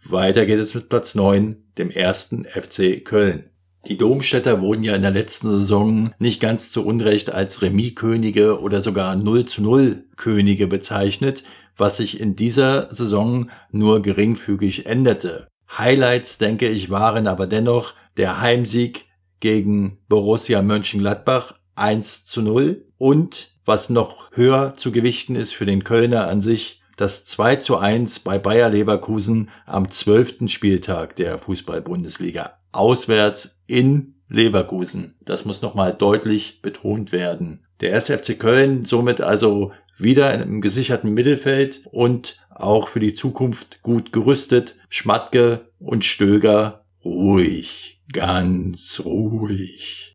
Weiter 0.05 0.47
geht 0.47 0.59
es 0.59 0.75
mit 0.75 0.89
Platz 0.89 1.15
9, 1.15 1.57
dem 1.79 1.91
ersten 1.91 2.45
FC 2.45 3.05
Köln. 3.05 3.51
Die 3.87 3.97
Domstädter 3.97 4.61
wurden 4.61 4.83
ja 4.83 4.97
in 4.97 5.03
der 5.03 5.13
letzten 5.13 5.51
Saison 5.51 6.11
nicht 6.19 6.41
ganz 6.41 6.73
zu 6.73 6.85
Unrecht 6.85 7.31
als 7.31 7.63
Remis-Könige 7.63 8.61
oder 8.61 8.81
sogar 8.81 9.15
0 9.15 9.47
zu 9.47 9.63
0 9.63 10.05
Könige 10.17 10.67
bezeichnet, 10.67 11.45
was 11.77 11.99
sich 11.99 12.21
in 12.21 12.35
dieser 12.35 12.93
Saison 12.93 13.51
nur 13.71 14.03
geringfügig 14.03 14.87
änderte. 14.87 15.49
Highlights, 15.77 16.39
denke 16.39 16.69
ich, 16.69 16.91
waren 16.91 17.27
aber 17.27 17.47
dennoch 17.47 17.95
der 18.17 18.41
Heimsieg 18.41 19.05
gegen 19.41 19.99
Borussia 20.09 20.63
Mönchengladbach 20.63 21.55
1 21.75 22.25
zu 22.25 22.43
0 22.43 22.87
und 22.99 23.53
was 23.65 23.91
noch 23.91 24.31
höher 24.33 24.75
zu 24.77 24.93
gewichten 24.93 25.37
ist 25.37 25.53
für 25.53 25.67
den 25.67 25.85
Kölner 25.85 26.29
an 26.29 26.41
sich, 26.41 26.83
das 26.97 27.25
2 27.27 27.57
zu 27.57 27.77
1 27.77 28.21
bei 28.21 28.39
Bayer 28.39 28.71
Leverkusen 28.71 29.51
am 29.67 29.91
12. 29.91 30.49
Spieltag 30.49 31.17
der 31.17 31.39
Fußball-Bundesliga. 31.39 32.56
Auswärts 32.73 33.59
in 33.67 34.15
Leverkusen. 34.29 35.15
Das 35.25 35.45
muss 35.45 35.63
nochmal 35.63 35.95
deutlich 35.95 36.61
betont 36.63 37.13
werden. 37.13 37.65
Der 37.81 37.95
1. 37.95 38.07
FC 38.07 38.39
Köln 38.39 38.85
somit 38.85 39.21
also 39.21 39.73
wieder 39.99 40.35
im 40.35 40.61
gesicherten 40.61 41.15
Mittelfeld 41.15 41.83
und 41.91 42.39
auch 42.51 42.89
für 42.89 43.01
die 43.01 43.15
Zukunft 43.15 43.83
gut 43.83 44.13
gerüstet. 44.13 44.77
Schmatke 44.89 45.71
und 45.79 46.05
Stöger 46.05 46.85
ruhig, 47.05 48.01
ganz 48.13 49.03
ruhig. 49.05 50.15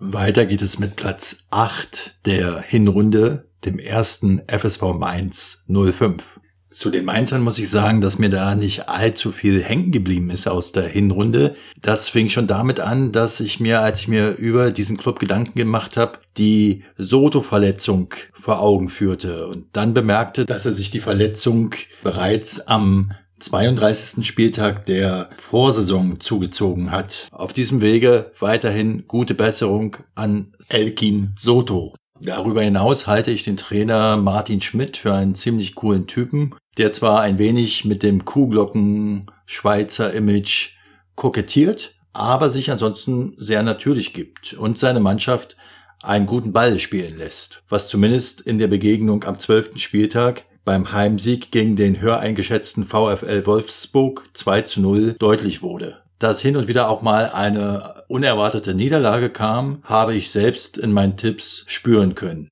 Weiter 0.00 0.46
geht 0.46 0.62
es 0.62 0.78
mit 0.78 0.94
Platz 0.94 1.46
8 1.50 2.20
der 2.24 2.60
Hinrunde, 2.60 3.48
dem 3.64 3.78
ersten 3.80 4.42
FSV 4.46 4.94
Mainz 4.94 5.64
05. 5.66 6.40
Zu 6.70 6.90
den 6.90 7.06
Mainzern 7.06 7.40
muss 7.40 7.58
ich 7.58 7.70
sagen, 7.70 8.02
dass 8.02 8.18
mir 8.18 8.28
da 8.28 8.54
nicht 8.54 8.90
allzu 8.90 9.32
viel 9.32 9.62
hängen 9.62 9.90
geblieben 9.90 10.28
ist 10.28 10.46
aus 10.46 10.72
der 10.72 10.86
Hinrunde. 10.86 11.56
Das 11.80 12.10
fing 12.10 12.28
schon 12.28 12.46
damit 12.46 12.78
an, 12.78 13.10
dass 13.10 13.40
ich 13.40 13.58
mir, 13.58 13.80
als 13.80 14.00
ich 14.00 14.08
mir 14.08 14.36
über 14.36 14.70
diesen 14.70 14.98
Club 14.98 15.18
Gedanken 15.18 15.54
gemacht 15.54 15.96
habe, 15.96 16.18
die 16.36 16.84
Soto-Verletzung 16.98 18.12
vor 18.34 18.60
Augen 18.60 18.90
führte 18.90 19.46
und 19.46 19.66
dann 19.72 19.94
bemerkte, 19.94 20.44
dass 20.44 20.66
er 20.66 20.72
sich 20.72 20.90
die 20.90 21.00
Verletzung 21.00 21.74
bereits 22.02 22.66
am 22.66 23.12
32. 23.40 24.26
Spieltag 24.26 24.84
der 24.84 25.30
Vorsaison 25.36 26.20
zugezogen 26.20 26.90
hat. 26.90 27.28
Auf 27.30 27.52
diesem 27.54 27.80
Wege 27.80 28.32
weiterhin 28.40 29.06
gute 29.06 29.34
Besserung 29.34 29.96
an 30.14 30.54
Elkin 30.68 31.34
Soto. 31.38 31.94
Darüber 32.20 32.62
hinaus 32.62 33.06
halte 33.06 33.30
ich 33.30 33.44
den 33.44 33.56
Trainer 33.56 34.16
Martin 34.16 34.60
Schmidt 34.60 34.96
für 34.96 35.14
einen 35.14 35.34
ziemlich 35.34 35.74
coolen 35.74 36.06
Typen, 36.06 36.54
der 36.76 36.92
zwar 36.92 37.20
ein 37.20 37.38
wenig 37.38 37.84
mit 37.84 38.02
dem 38.02 38.24
Kuhglocken 38.24 39.30
Schweizer 39.46 40.12
Image 40.12 40.70
kokettiert, 41.14 41.94
aber 42.12 42.50
sich 42.50 42.70
ansonsten 42.70 43.34
sehr 43.36 43.62
natürlich 43.62 44.12
gibt 44.12 44.52
und 44.54 44.78
seine 44.78 45.00
Mannschaft 45.00 45.56
einen 46.02 46.26
guten 46.26 46.52
Ball 46.52 46.78
spielen 46.80 47.16
lässt, 47.18 47.62
was 47.68 47.88
zumindest 47.88 48.40
in 48.40 48.58
der 48.58 48.68
Begegnung 48.68 49.24
am 49.24 49.38
12. 49.38 49.78
Spieltag 49.78 50.44
beim 50.64 50.92
Heimsieg 50.92 51.50
gegen 51.50 51.76
den 51.76 52.00
höher 52.00 52.18
eingeschätzten 52.18 52.84
VfL 52.84 53.46
Wolfsburg 53.46 54.28
2 54.34 54.62
zu 54.62 54.80
0 54.80 55.14
deutlich 55.18 55.62
wurde. 55.62 56.02
Dass 56.18 56.40
hin 56.40 56.56
und 56.56 56.66
wieder 56.66 56.88
auch 56.88 57.00
mal 57.00 57.30
eine 57.30 58.02
unerwartete 58.08 58.74
Niederlage 58.74 59.30
kam, 59.30 59.82
habe 59.84 60.14
ich 60.14 60.30
selbst 60.32 60.76
in 60.76 60.92
meinen 60.92 61.16
Tipps 61.16 61.64
spüren 61.68 62.16
können. 62.16 62.48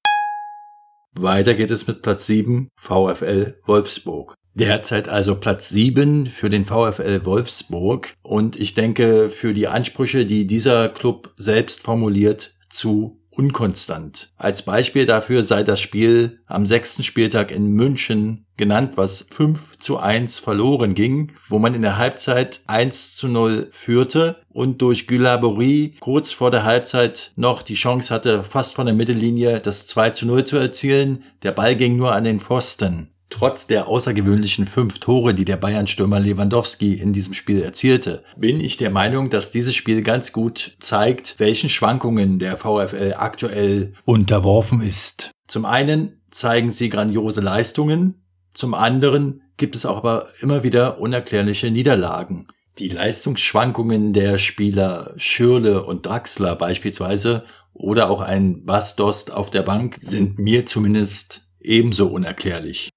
Weiter 1.19 1.55
geht 1.55 1.71
es 1.71 1.87
mit 1.87 2.03
Platz 2.03 2.27
7 2.27 2.69
VfL 2.77 3.59
Wolfsburg. 3.67 4.35
Derzeit 4.55 5.09
also 5.09 5.35
Platz 5.35 5.69
7 5.71 6.27
für 6.27 6.49
den 6.49 6.65
VfL 6.65 7.25
Wolfsburg 7.25 8.15
und 8.23 8.55
ich 8.57 8.75
denke 8.75 9.31
für 9.31 9.53
die 9.53 9.67
Ansprüche, 9.67 10.27
die 10.27 10.47
dieser 10.47 10.89
Club 10.89 11.35
selbst 11.37 11.83
formuliert, 11.83 12.55
zu 12.71 13.21
unkonstant. 13.37 14.31
Als 14.37 14.63
Beispiel 14.63 15.07
dafür 15.07 15.43
sei 15.43 15.63
das 15.63 15.81
Spiel 15.81 16.41
am 16.47 16.67
sechsten 16.67 17.03
Spieltag 17.03 17.51
in 17.51 17.69
München 17.69 18.47
genannt, 18.57 18.93
was 18.97 19.27
5 19.31 19.79
zu 19.79 19.99
1 19.99 20.39
verloren 20.39 20.95
ging, 20.95 21.33
wo 21.49 21.59
man 21.59 21.75
in 21.75 21.83
der 21.83 21.99
Halbzeit 21.99 22.61
1 22.67 23.17
zu 23.17 23.29
0 23.29 23.69
führte 23.71 24.37
und 24.49 24.81
durch 24.81 25.07
Gülabori 25.07 25.95
kurz 26.01 26.33
vor 26.33 26.51
der 26.51 26.65
Halbzeit 26.65 27.33
noch 27.37 27.63
die 27.63 27.75
Chance 27.75 28.13
hatte, 28.13 28.43
fast 28.43 28.75
von 28.75 28.87
der 28.87 28.95
Mittellinie 28.95 29.61
das 29.61 29.87
2 29.87 30.11
zu 30.11 30.27
0 30.27 30.45
zu 30.45 30.57
erzielen. 30.57 31.25
Der 31.43 31.53
Ball 31.53 31.77
ging 31.77 31.97
nur 31.97 32.13
an 32.13 32.25
den 32.25 32.41
Pfosten. 32.41 33.11
Trotz 33.29 33.67
der 33.67 33.89
außergewöhnlichen 33.89 34.67
fünf 34.67 35.01
Tore, 35.01 35.35
die 35.35 35.45
der 35.45 35.57
Bayern-Stürmer 35.57 36.21
Lewandowski 36.21 36.95
in 36.95 37.13
diesem 37.13 37.35
Spiel 37.35 37.61
erzielte, 37.61 38.23
bin 38.37 38.61
ich 38.61 38.77
der 38.77 38.91
Meinung, 38.91 39.31
dass 39.31 39.51
dieses 39.51 39.75
Spiel 39.75 40.03
ganz 40.03 40.33
gut 40.33 40.77
zeigt, 40.79 41.35
welchen 41.39 41.69
Schwankungen 41.69 42.39
der 42.39 42.57
VfL 42.57 43.15
aktuell 43.17 43.95
unterworfen 44.05 44.81
ist. 44.81 45.33
Zum 45.49 45.65
einen 45.65 46.21
zeigen 46.31 46.71
sie 46.71 46.89
grandiose 46.89 47.41
Leistungen, 47.41 48.23
zum 48.55 48.73
anderen 48.75 49.43
gibt 49.57 49.77
es 49.77 49.85
auch 49.85 49.99
aber 49.99 50.29
immer 50.41 50.63
wieder 50.63 50.99
unerklärliche 50.99 51.71
Niederlagen. 51.71 52.47
Die 52.79 52.89
Leistungsschwankungen 52.89 54.13
der 54.13 54.39
Spieler 54.39 55.15
Schürle 55.17 55.85
und 55.85 56.07
Draxler 56.07 56.57
beispielsweise 56.57 57.45
oder 57.73 58.09
auch 58.09 58.21
ein 58.21 58.65
Bastost 58.65 59.33
auf 59.33 59.51
der 59.51 59.63
Bank 59.63 59.99
sind 60.01 60.39
mir 60.39 60.65
zumindest 60.65 61.49
ebenso 61.61 62.07
unerklärlich. 62.07 62.91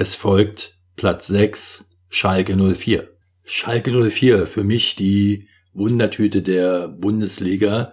Es 0.00 0.14
folgt 0.14 0.78
Platz 0.96 1.26
6, 1.26 1.84
Schalke 2.08 2.56
04. 2.56 3.06
Schalke 3.44 3.90
04, 4.10 4.46
für 4.46 4.64
mich 4.64 4.96
die 4.96 5.46
Wundertüte 5.74 6.40
der 6.40 6.88
Bundesliga. 6.88 7.92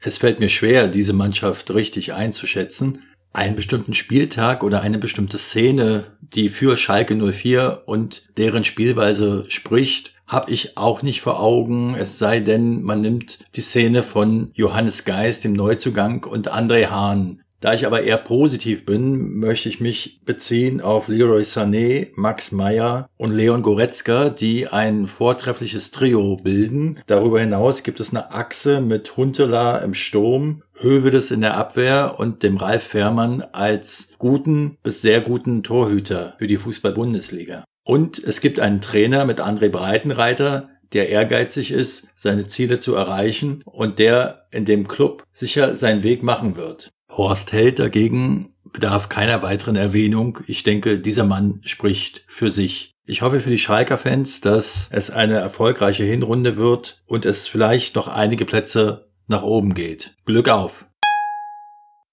Es 0.00 0.18
fällt 0.18 0.40
mir 0.40 0.48
schwer, 0.48 0.88
diese 0.88 1.12
Mannschaft 1.12 1.72
richtig 1.72 2.12
einzuschätzen. 2.12 3.04
Einen 3.32 3.54
bestimmten 3.54 3.94
Spieltag 3.94 4.64
oder 4.64 4.80
eine 4.80 4.98
bestimmte 4.98 5.38
Szene, 5.38 6.16
die 6.20 6.48
für 6.48 6.76
Schalke 6.76 7.14
04 7.14 7.84
und 7.86 8.24
deren 8.36 8.64
Spielweise 8.64 9.44
spricht, 9.46 10.12
habe 10.26 10.50
ich 10.50 10.76
auch 10.76 11.02
nicht 11.02 11.20
vor 11.20 11.38
Augen, 11.38 11.94
es 11.94 12.18
sei 12.18 12.40
denn, 12.40 12.82
man 12.82 13.00
nimmt 13.00 13.44
die 13.54 13.60
Szene 13.60 14.02
von 14.02 14.50
Johannes 14.54 15.04
Geist, 15.04 15.44
dem 15.44 15.52
Neuzugang, 15.52 16.24
und 16.24 16.52
André 16.52 16.86
Hahn. 16.86 17.43
Da 17.64 17.72
ich 17.72 17.86
aber 17.86 18.02
eher 18.02 18.18
positiv 18.18 18.84
bin, 18.84 19.38
möchte 19.38 19.70
ich 19.70 19.80
mich 19.80 20.20
beziehen 20.26 20.82
auf 20.82 21.08
Leroy 21.08 21.44
Sané, 21.44 22.08
Max 22.14 22.52
Meyer 22.52 23.08
und 23.16 23.32
Leon 23.32 23.62
Goretzka, 23.62 24.28
die 24.28 24.68
ein 24.68 25.06
vortreffliches 25.06 25.90
Trio 25.90 26.36
bilden. 26.36 26.98
Darüber 27.06 27.40
hinaus 27.40 27.82
gibt 27.82 28.00
es 28.00 28.10
eine 28.10 28.32
Achse 28.32 28.82
mit 28.82 29.16
Huntela 29.16 29.78
im 29.78 29.94
Sturm, 29.94 30.62
Hövedes 30.74 31.30
in 31.30 31.40
der 31.40 31.56
Abwehr 31.56 32.16
und 32.18 32.42
dem 32.42 32.58
Ralf 32.58 32.82
Fährmann 32.82 33.40
als 33.52 34.10
guten 34.18 34.76
bis 34.82 35.00
sehr 35.00 35.22
guten 35.22 35.62
Torhüter 35.62 36.34
für 36.36 36.46
die 36.46 36.58
Fußball-Bundesliga. 36.58 37.64
Und 37.82 38.22
es 38.22 38.42
gibt 38.42 38.60
einen 38.60 38.82
Trainer 38.82 39.24
mit 39.24 39.40
André 39.40 39.70
Breitenreiter, 39.70 40.68
der 40.92 41.08
ehrgeizig 41.08 41.70
ist, 41.70 42.08
seine 42.14 42.46
Ziele 42.46 42.78
zu 42.78 42.94
erreichen 42.94 43.62
und 43.64 43.98
der 43.98 44.48
in 44.50 44.66
dem 44.66 44.86
Club 44.86 45.24
sicher 45.32 45.76
seinen 45.76 46.02
Weg 46.02 46.22
machen 46.22 46.56
wird. 46.56 46.90
Horst 47.16 47.52
Held 47.52 47.78
dagegen 47.78 48.54
bedarf 48.72 49.08
keiner 49.08 49.42
weiteren 49.42 49.76
Erwähnung. 49.76 50.40
Ich 50.46 50.64
denke, 50.64 50.98
dieser 50.98 51.24
Mann 51.24 51.60
spricht 51.62 52.24
für 52.26 52.50
sich. 52.50 52.92
Ich 53.06 53.22
hoffe 53.22 53.40
für 53.40 53.50
die 53.50 53.58
Schalker 53.58 53.98
Fans, 53.98 54.40
dass 54.40 54.88
es 54.90 55.10
eine 55.10 55.34
erfolgreiche 55.34 56.04
Hinrunde 56.04 56.56
wird 56.56 57.02
und 57.06 57.24
es 57.24 57.46
vielleicht 57.46 57.94
noch 57.94 58.08
einige 58.08 58.44
Plätze 58.44 59.10
nach 59.26 59.42
oben 59.42 59.74
geht. 59.74 60.16
Glück 60.24 60.48
auf! 60.48 60.86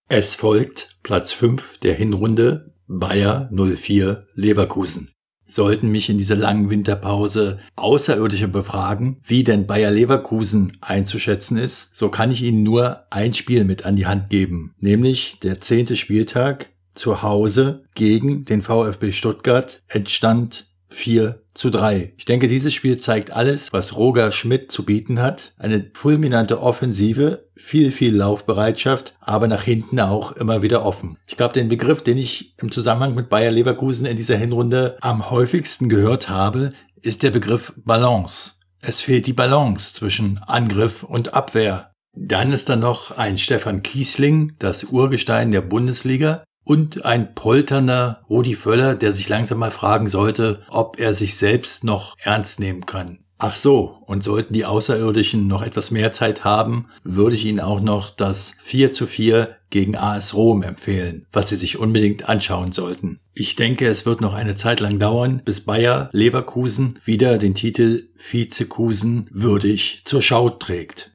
Es 0.07 0.35
folgt 0.35 0.97
Platz 1.03 1.31
5 1.31 1.79
der 1.79 1.93
Hinrunde 1.93 2.73
Bayer 2.87 3.49
04 3.51 4.27
Leverkusen 4.35 5.11
sollten 5.51 5.89
mich 5.89 6.09
in 6.09 6.17
dieser 6.17 6.35
langen 6.35 6.69
Winterpause 6.69 7.59
Außerirdische 7.75 8.47
befragen, 8.47 9.17
wie 9.23 9.43
denn 9.43 9.67
Bayer 9.67 9.91
Leverkusen 9.91 10.77
einzuschätzen 10.81 11.57
ist, 11.57 11.95
so 11.95 12.09
kann 12.09 12.31
ich 12.31 12.41
Ihnen 12.41 12.63
nur 12.63 13.03
ein 13.09 13.33
Spiel 13.33 13.65
mit 13.65 13.85
an 13.85 13.95
die 13.95 14.05
Hand 14.07 14.29
geben, 14.29 14.73
nämlich 14.79 15.39
der 15.41 15.61
zehnte 15.61 15.95
Spieltag 15.95 16.69
zu 16.93 17.21
Hause 17.21 17.83
gegen 17.95 18.45
den 18.45 18.61
VfB 18.61 19.11
Stuttgart. 19.11 19.81
Entstand 19.87 20.67
4 20.89 21.40
zu 21.53 21.69
3. 21.69 22.13
Ich 22.17 22.25
denke, 22.25 22.47
dieses 22.47 22.73
Spiel 22.73 22.97
zeigt 22.97 23.31
alles, 23.31 23.71
was 23.71 23.95
Roger 23.95 24.31
Schmidt 24.31 24.71
zu 24.71 24.83
bieten 24.83 25.21
hat. 25.21 25.53
Eine 25.57 25.91
fulminante 25.93 26.61
Offensive, 26.61 27.49
viel, 27.55 27.91
viel 27.91 28.15
Laufbereitschaft, 28.15 29.15
aber 29.19 29.47
nach 29.47 29.63
hinten 29.63 29.99
auch 29.99 30.31
immer 30.33 30.61
wieder 30.61 30.85
offen. 30.85 31.17
Ich 31.27 31.37
glaube, 31.37 31.53
den 31.53 31.69
Begriff, 31.69 32.01
den 32.03 32.17
ich 32.17 32.55
im 32.59 32.71
Zusammenhang 32.71 33.15
mit 33.15 33.29
Bayer 33.29 33.51
Leverkusen 33.51 34.05
in 34.05 34.17
dieser 34.17 34.37
Hinrunde 34.37 34.97
am 35.01 35.29
häufigsten 35.29 35.89
gehört 35.89 36.29
habe, 36.29 36.73
ist 37.01 37.23
der 37.23 37.31
Begriff 37.31 37.73
Balance. 37.77 38.53
Es 38.79 39.01
fehlt 39.01 39.27
die 39.27 39.33
Balance 39.33 39.93
zwischen 39.93 40.39
Angriff 40.39 41.03
und 41.03 41.33
Abwehr. 41.33 41.91
Dann 42.13 42.51
ist 42.51 42.67
da 42.67 42.75
noch 42.75 43.17
ein 43.17 43.37
Stefan 43.37 43.83
Kiesling, 43.83 44.53
das 44.59 44.85
Urgestein 44.85 45.51
der 45.51 45.61
Bundesliga, 45.61 46.43
und 46.71 47.03
ein 47.03 47.35
polternder 47.35 48.23
Rudi 48.29 48.55
Völler, 48.55 48.95
der 48.95 49.11
sich 49.11 49.27
langsam 49.27 49.57
mal 49.57 49.71
fragen 49.71 50.07
sollte, 50.07 50.63
ob 50.69 51.01
er 51.01 51.13
sich 51.13 51.35
selbst 51.35 51.83
noch 51.83 52.15
ernst 52.17 52.61
nehmen 52.61 52.85
kann. 52.85 53.25
Ach 53.37 53.57
so, 53.57 53.97
und 54.05 54.23
sollten 54.23 54.53
die 54.53 54.63
Außerirdischen 54.63 55.47
noch 55.47 55.63
etwas 55.63 55.91
mehr 55.91 56.13
Zeit 56.13 56.45
haben, 56.45 56.87
würde 57.03 57.35
ich 57.35 57.43
Ihnen 57.43 57.59
auch 57.59 57.81
noch 57.81 58.09
das 58.09 58.53
4 58.63 58.93
zu 58.93 59.05
4 59.05 59.53
gegen 59.69 59.97
AS 59.97 60.33
Rom 60.33 60.63
empfehlen, 60.63 61.25
was 61.33 61.49
Sie 61.49 61.57
sich 61.57 61.77
unbedingt 61.77 62.29
anschauen 62.29 62.71
sollten. 62.71 63.19
Ich 63.33 63.57
denke, 63.57 63.89
es 63.89 64.05
wird 64.05 64.21
noch 64.21 64.33
eine 64.33 64.55
Zeit 64.55 64.79
lang 64.79 64.97
dauern, 64.97 65.41
bis 65.43 65.65
Bayer 65.65 66.07
Leverkusen 66.13 66.99
wieder 67.03 67.37
den 67.37 67.53
Titel 67.53 68.07
Vizekusen 68.15 69.27
würdig 69.29 70.03
zur 70.05 70.21
Schau 70.21 70.49
trägt. 70.49 71.11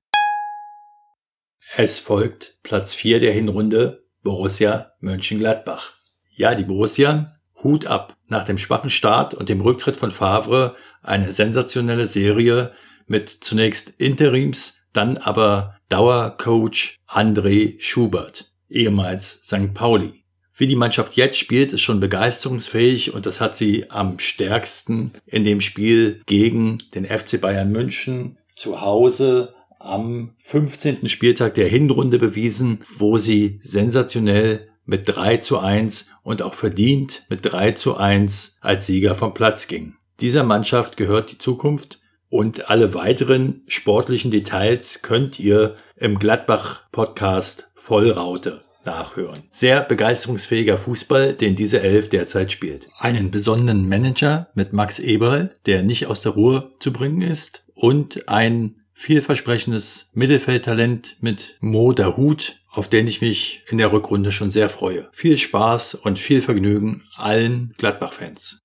Es 1.76 1.98
folgt 1.98 2.58
Platz 2.62 2.92
4 2.92 3.20
der 3.20 3.32
Hinrunde 3.32 4.05
Borussia 4.26 4.90
Mönchengladbach. 4.98 5.92
Ja, 6.34 6.56
die 6.56 6.64
Borussia, 6.64 7.32
Hut 7.62 7.86
ab. 7.86 8.16
Nach 8.26 8.44
dem 8.44 8.58
schwachen 8.58 8.90
Start 8.90 9.34
und 9.34 9.48
dem 9.48 9.60
Rücktritt 9.60 9.96
von 9.96 10.10
Favre 10.10 10.74
eine 11.00 11.32
sensationelle 11.32 12.08
Serie 12.08 12.72
mit 13.06 13.28
zunächst 13.28 13.90
Interims, 13.98 14.78
dann 14.92 15.16
aber 15.16 15.76
Dauercoach 15.90 16.98
André 17.06 17.76
Schubert, 17.78 18.50
ehemals 18.68 19.38
St. 19.44 19.72
Pauli. 19.74 20.24
Wie 20.56 20.66
die 20.66 20.74
Mannschaft 20.74 21.14
jetzt 21.14 21.38
spielt, 21.38 21.70
ist 21.70 21.82
schon 21.82 22.00
begeisterungsfähig 22.00 23.14
und 23.14 23.26
das 23.26 23.40
hat 23.40 23.54
sie 23.54 23.92
am 23.92 24.18
stärksten 24.18 25.12
in 25.24 25.44
dem 25.44 25.60
Spiel 25.60 26.20
gegen 26.26 26.78
den 26.96 27.04
FC 27.04 27.40
Bayern 27.40 27.70
München 27.70 28.38
zu 28.56 28.80
Hause 28.80 29.54
am 29.86 30.32
15. 30.42 31.08
Spieltag 31.08 31.54
der 31.54 31.68
Hinrunde 31.68 32.18
bewiesen, 32.18 32.84
wo 32.96 33.18
sie 33.18 33.60
sensationell 33.62 34.68
mit 34.84 35.08
3 35.08 35.38
zu 35.38 35.58
1 35.58 36.08
und 36.22 36.42
auch 36.42 36.54
verdient 36.54 37.24
mit 37.28 37.40
3 37.44 37.72
zu 37.72 37.96
1 37.96 38.58
als 38.60 38.86
Sieger 38.86 39.14
vom 39.14 39.34
Platz 39.34 39.66
ging. 39.66 39.94
Dieser 40.20 40.44
Mannschaft 40.44 40.96
gehört 40.96 41.32
die 41.32 41.38
Zukunft 41.38 42.00
und 42.28 42.70
alle 42.70 42.94
weiteren 42.94 43.62
sportlichen 43.66 44.30
Details 44.30 45.02
könnt 45.02 45.38
ihr 45.38 45.76
im 45.96 46.18
Gladbach 46.18 46.82
Podcast 46.90 47.68
Vollraute 47.74 48.62
nachhören. 48.84 49.42
Sehr 49.52 49.82
begeisterungsfähiger 49.82 50.78
Fußball, 50.78 51.34
den 51.34 51.56
diese 51.56 51.80
Elf 51.80 52.08
derzeit 52.08 52.52
spielt. 52.52 52.88
Einen 52.98 53.30
besonderen 53.30 53.88
Manager 53.88 54.48
mit 54.54 54.72
Max 54.72 54.98
Eberl, 54.98 55.52
der 55.66 55.82
nicht 55.82 56.06
aus 56.06 56.22
der 56.22 56.32
Ruhe 56.32 56.72
zu 56.78 56.92
bringen 56.92 57.20
ist 57.20 57.66
und 57.74 58.28
ein 58.28 58.76
vielversprechendes 58.96 60.10
Mittelfeldtalent 60.14 61.16
mit 61.20 61.58
Mo 61.60 61.94
Hut, 62.16 62.60
auf 62.70 62.88
den 62.88 63.06
ich 63.06 63.20
mich 63.20 63.62
in 63.68 63.78
der 63.78 63.92
Rückrunde 63.92 64.32
schon 64.32 64.50
sehr 64.50 64.70
freue. 64.70 65.08
Viel 65.12 65.36
Spaß 65.36 65.94
und 65.94 66.18
viel 66.18 66.40
Vergnügen 66.40 67.04
allen 67.14 67.74
Gladbach-Fans. 67.76 68.62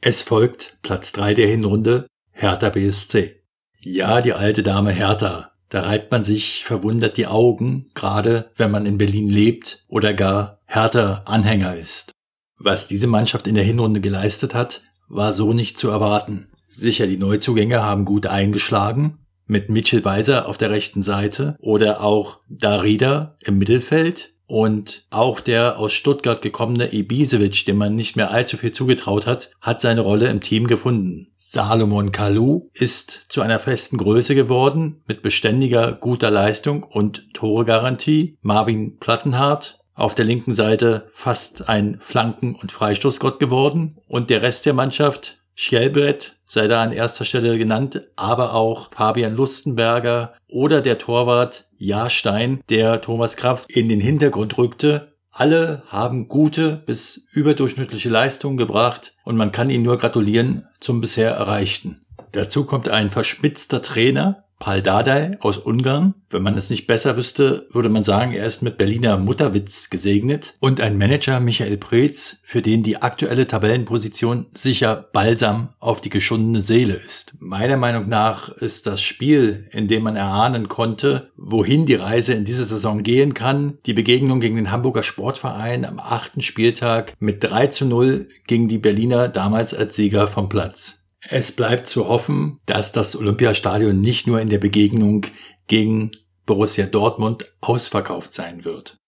Es 0.00 0.22
folgt 0.22 0.78
Platz 0.82 1.12
3 1.12 1.34
der 1.34 1.46
Hinrunde, 1.46 2.06
Hertha 2.32 2.68
BSC. 2.68 3.42
Ja, 3.80 4.20
die 4.20 4.32
alte 4.32 4.62
Dame 4.62 4.92
Hertha. 4.92 5.52
Da 5.68 5.82
reibt 5.82 6.10
man 6.10 6.24
sich 6.24 6.64
verwundert 6.64 7.16
die 7.16 7.26
Augen, 7.26 7.90
gerade 7.94 8.50
wenn 8.56 8.70
man 8.70 8.86
in 8.86 8.98
Berlin 8.98 9.30
lebt 9.30 9.84
oder 9.88 10.14
gar 10.14 10.60
Hertha-Anhänger 10.66 11.76
ist. 11.76 12.12
Was 12.58 12.88
diese 12.88 13.06
Mannschaft 13.06 13.46
in 13.46 13.54
der 13.54 13.64
Hinrunde 13.64 14.00
geleistet 14.00 14.54
hat, 14.54 14.82
war 15.08 15.32
so 15.32 15.52
nicht 15.52 15.78
zu 15.78 15.90
erwarten. 15.90 16.48
Sicher, 16.76 17.06
die 17.06 17.16
Neuzugänge 17.16 17.82
haben 17.82 18.04
gut 18.04 18.26
eingeschlagen. 18.26 19.18
Mit 19.46 19.70
Mitchell 19.70 20.04
Weiser 20.04 20.46
auf 20.46 20.58
der 20.58 20.70
rechten 20.70 21.02
Seite 21.02 21.56
oder 21.58 22.02
auch 22.02 22.40
Darida 22.50 23.38
im 23.40 23.56
Mittelfeld. 23.56 24.34
Und 24.46 25.06
auch 25.08 25.40
der 25.40 25.78
aus 25.78 25.94
Stuttgart 25.94 26.42
gekommene 26.42 26.92
Ibisevic, 26.92 27.64
dem 27.64 27.78
man 27.78 27.94
nicht 27.94 28.16
mehr 28.16 28.30
allzu 28.30 28.58
viel 28.58 28.72
zugetraut 28.72 29.26
hat, 29.26 29.50
hat 29.62 29.80
seine 29.80 30.02
Rolle 30.02 30.28
im 30.28 30.42
Team 30.42 30.66
gefunden. 30.66 31.28
Salomon 31.38 32.12
Kalou 32.12 32.68
ist 32.74 33.24
zu 33.30 33.40
einer 33.40 33.58
festen 33.58 33.96
Größe 33.96 34.34
geworden, 34.34 35.02
mit 35.08 35.22
beständiger 35.22 35.92
guter 35.92 36.30
Leistung 36.30 36.82
und 36.82 37.32
Toregarantie. 37.32 38.36
Marvin 38.42 38.98
Plattenhardt 38.98 39.78
auf 39.94 40.14
der 40.14 40.26
linken 40.26 40.52
Seite 40.52 41.08
fast 41.10 41.70
ein 41.70 41.98
Flanken- 42.02 42.54
und 42.54 42.70
Freistoßgott 42.70 43.40
geworden. 43.40 43.96
Und 44.06 44.28
der 44.28 44.42
Rest 44.42 44.66
der 44.66 44.74
Mannschaft 44.74 45.38
Schjelbrett 45.58 46.36
sei 46.44 46.68
da 46.68 46.82
an 46.82 46.92
erster 46.92 47.24
Stelle 47.24 47.56
genannt, 47.56 48.02
aber 48.14 48.52
auch 48.52 48.90
Fabian 48.92 49.34
Lustenberger 49.34 50.34
oder 50.48 50.82
der 50.82 50.98
Torwart 50.98 51.66
Jahrstein, 51.78 52.60
der 52.68 53.00
Thomas 53.00 53.36
Kraft 53.36 53.70
in 53.70 53.88
den 53.88 54.00
Hintergrund 54.00 54.56
rückte. 54.58 55.14
Alle 55.30 55.82
haben 55.88 56.28
gute 56.28 56.82
bis 56.84 57.26
überdurchschnittliche 57.32 58.10
Leistungen 58.10 58.58
gebracht 58.58 59.14
und 59.24 59.36
man 59.36 59.50
kann 59.50 59.70
ihnen 59.70 59.84
nur 59.84 59.96
gratulieren 59.96 60.66
zum 60.78 61.00
bisher 61.00 61.30
Erreichten. 61.30 62.02
Dazu 62.32 62.64
kommt 62.64 62.90
ein 62.90 63.10
verschmitzter 63.10 63.80
Trainer, 63.80 64.44
Pal 64.58 64.82
Dardai 64.82 65.36
aus 65.40 65.58
Ungarn. 65.58 66.14
Wenn 66.30 66.42
man 66.42 66.56
es 66.56 66.70
nicht 66.70 66.86
besser 66.86 67.16
wüsste, 67.16 67.68
würde 67.70 67.88
man 67.88 68.04
sagen, 68.04 68.32
er 68.32 68.46
ist 68.46 68.62
mit 68.62 68.78
Berliner 68.78 69.16
Mutterwitz 69.16 69.90
gesegnet. 69.90 70.54
Und 70.60 70.80
ein 70.80 70.98
Manager 70.98 71.40
Michael 71.40 71.76
Preetz, 71.76 72.38
für 72.42 72.62
den 72.62 72.82
die 72.82 73.00
aktuelle 73.00 73.46
Tabellenposition 73.46 74.46
sicher 74.52 75.08
Balsam 75.12 75.68
auf 75.78 76.00
die 76.00 76.08
geschundene 76.08 76.60
Seele 76.60 76.94
ist. 76.94 77.34
Meiner 77.38 77.76
Meinung 77.76 78.08
nach 78.08 78.48
ist 78.48 78.86
das 78.86 79.02
Spiel, 79.02 79.68
in 79.72 79.88
dem 79.88 80.02
man 80.02 80.16
erahnen 80.16 80.68
konnte, 80.68 81.30
wohin 81.36 81.86
die 81.86 81.94
Reise 81.94 82.32
in 82.32 82.44
dieser 82.44 82.64
Saison 82.64 83.02
gehen 83.02 83.34
kann, 83.34 83.78
die 83.86 83.94
Begegnung 83.94 84.40
gegen 84.40 84.56
den 84.56 84.70
Hamburger 84.72 85.02
Sportverein 85.02 85.84
am 85.84 85.98
achten 85.98 86.40
Spieltag 86.42 87.14
mit 87.20 87.44
3 87.44 87.68
zu 87.68 87.84
0 87.84 88.28
gegen 88.46 88.68
die 88.68 88.78
Berliner 88.78 89.28
damals 89.28 89.74
als 89.74 89.96
Sieger 89.96 90.28
vom 90.28 90.48
Platz. 90.48 91.05
Es 91.28 91.52
bleibt 91.52 91.88
zu 91.88 92.08
hoffen, 92.08 92.60
dass 92.66 92.92
das 92.92 93.16
Olympiastadion 93.16 94.00
nicht 94.00 94.26
nur 94.26 94.40
in 94.40 94.48
der 94.48 94.58
Begegnung 94.58 95.26
gegen 95.66 96.12
Borussia 96.44 96.86
Dortmund 96.86 97.52
ausverkauft 97.60 98.32
sein 98.32 98.64
wird. 98.64 98.98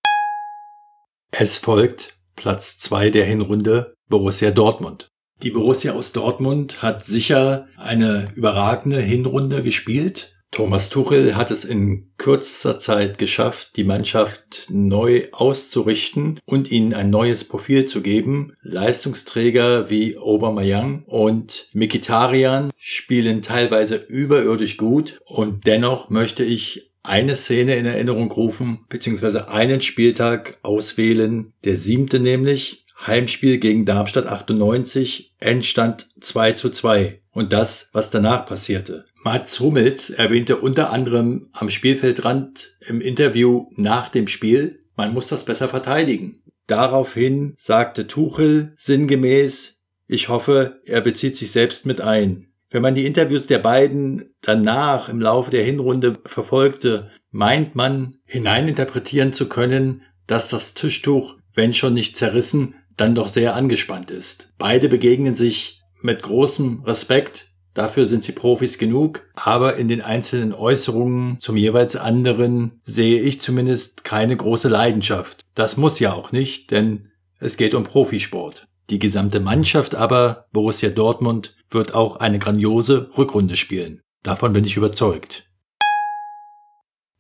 Es 1.31 1.59
folgt 1.59 2.19
Platz 2.35 2.79
zwei 2.79 3.11
der 3.11 3.25
Hinrunde 3.25 3.95
Borussia 4.09 4.51
Dortmund. 4.51 5.09
Die 5.43 5.51
Borussia 5.51 5.93
aus 5.93 6.13
Dortmund 6.13 6.83
hat 6.83 7.05
sicher 7.05 7.69
eine 7.77 8.33
überragende 8.35 9.01
Hinrunde 9.01 9.63
gespielt 9.63 10.38
Thomas 10.51 10.89
Tuchel 10.89 11.37
hat 11.37 11.51
es 11.51 11.65
in 11.65 12.11
kürzester 12.17 12.79
Zeit 12.79 13.19
geschafft, 13.19 13.77
die 13.77 13.85
Mannschaft 13.85 14.67
neu 14.69 15.25
auszurichten 15.31 16.41
und 16.47 16.71
ihnen 16.71 16.95
ein 16.95 17.11
neues 17.11 17.45
Profil 17.45 17.85
zu 17.85 18.01
geben. 18.01 18.55
Leistungsträger 18.63 19.91
wie 19.91 20.17
Aubameyang 20.17 21.05
und 21.07 21.69
Mikitarian 21.75 22.71
spielen 22.77 23.43
teilweise 23.43 23.97
überirdisch 23.97 24.79
gut. 24.79 25.21
Und 25.27 25.67
dennoch 25.67 26.09
möchte 26.09 26.45
ich 26.45 26.91
eine 27.03 27.37
Szene 27.37 27.77
in 27.77 27.87
Erinnerung 27.87 28.31
rufen, 28.31 28.81
beziehungsweise 28.89 29.49
einen 29.49 29.81
Spieltag 29.81 30.59
auswählen, 30.63 31.53
der 31.65 31.77
siebte 31.77 32.21
nämlich, 32.21 32.85
Heimspiel 33.07 33.59
gegen 33.59 33.85
Darmstadt 33.85 34.27
98, 34.27 35.35
Endstand 35.39 36.09
2 36.21 36.53
zu 36.53 36.71
2 36.71 37.21
und 37.33 37.53
das, 37.53 37.91
was 37.93 38.11
danach 38.11 38.45
passierte. 38.45 39.05
Mats 39.31 39.61
Hummels 39.61 40.09
erwähnte 40.09 40.57
unter 40.57 40.91
anderem 40.91 41.51
am 41.53 41.69
Spielfeldrand 41.69 42.79
im 42.89 43.03
Interview 43.03 43.67
nach 43.77 44.09
dem 44.09 44.27
Spiel, 44.27 44.81
man 44.97 45.13
muss 45.13 45.29
das 45.29 45.45
besser 45.45 45.69
verteidigen. 45.69 46.41
Daraufhin 46.67 47.53
sagte 47.59 48.07
Tuchel 48.07 48.73
sinngemäß, 48.79 49.83
ich 50.07 50.31
hoffe, 50.31 50.81
er 50.87 51.03
bezieht 51.03 51.37
sich 51.37 51.51
selbst 51.51 51.85
mit 51.85 52.01
ein. 52.01 52.47
Wenn 52.71 52.81
man 52.81 52.95
die 52.95 53.05
Interviews 53.05 53.47
der 53.47 53.59
beiden 53.59 54.35
danach 54.41 55.11
im 55.11 55.21
Laufe 55.21 55.51
der 55.51 55.63
Hinrunde 55.63 56.17
verfolgte, 56.25 57.11
meint 57.31 57.75
man 57.75 58.17
hineininterpretieren 58.25 59.35
zu 59.35 59.51
können, 59.51 60.05
dass 60.27 60.49
das 60.49 60.73
Tischtuch, 60.73 61.37
wenn 61.53 61.75
schon 61.75 61.93
nicht 61.93 62.17
zerrissen, 62.17 62.77
dann 62.97 63.15
doch 63.15 63.29
sehr 63.29 63.55
angespannt 63.55 64.11
ist. 64.11 64.55
Beide 64.57 64.89
begegnen 64.89 65.35
sich 65.35 65.83
mit 66.01 66.23
großem 66.23 66.83
Respekt, 66.85 67.48
Dafür 67.79 68.07
sind 68.07 68.25
sie 68.25 68.33
Profis 68.33 68.77
genug, 68.77 69.23
aber 69.37 69.77
in 69.77 69.87
den 69.87 70.03
einzelnen 70.03 70.53
Äußerungen 70.53 71.39
zum 71.39 71.57
jeweils 71.57 71.95
anderen 71.95 72.81
sehe 72.83 73.21
ich 73.21 73.41
zumindest 73.41 74.03
keine 74.03 74.37
große 74.37 74.67
Leidenschaft. 74.69 75.43
Das 75.55 75.77
muss 75.77 76.01
ja 76.01 76.13
auch 76.13 76.33
nicht, 76.33 76.73
denn 76.73 77.13
es 77.39 77.57
geht 77.57 77.75
um 77.75 77.85
Profisport. 77.85 78.67
Die 78.91 78.99
gesamte 78.99 79.39
Mannschaft 79.39 79.95
aber, 79.95 80.49
Borussia 80.51 80.89
Dortmund, 80.91 81.55
wird 81.71 81.95
auch 81.95 82.17
eine 82.17 82.41
grandiose 82.41 83.13
Rückrunde 83.17 83.55
spielen. 83.55 84.01
Davon 84.25 84.53
bin 84.53 84.65
ich 84.65 84.77
überzeugt. 84.77 85.49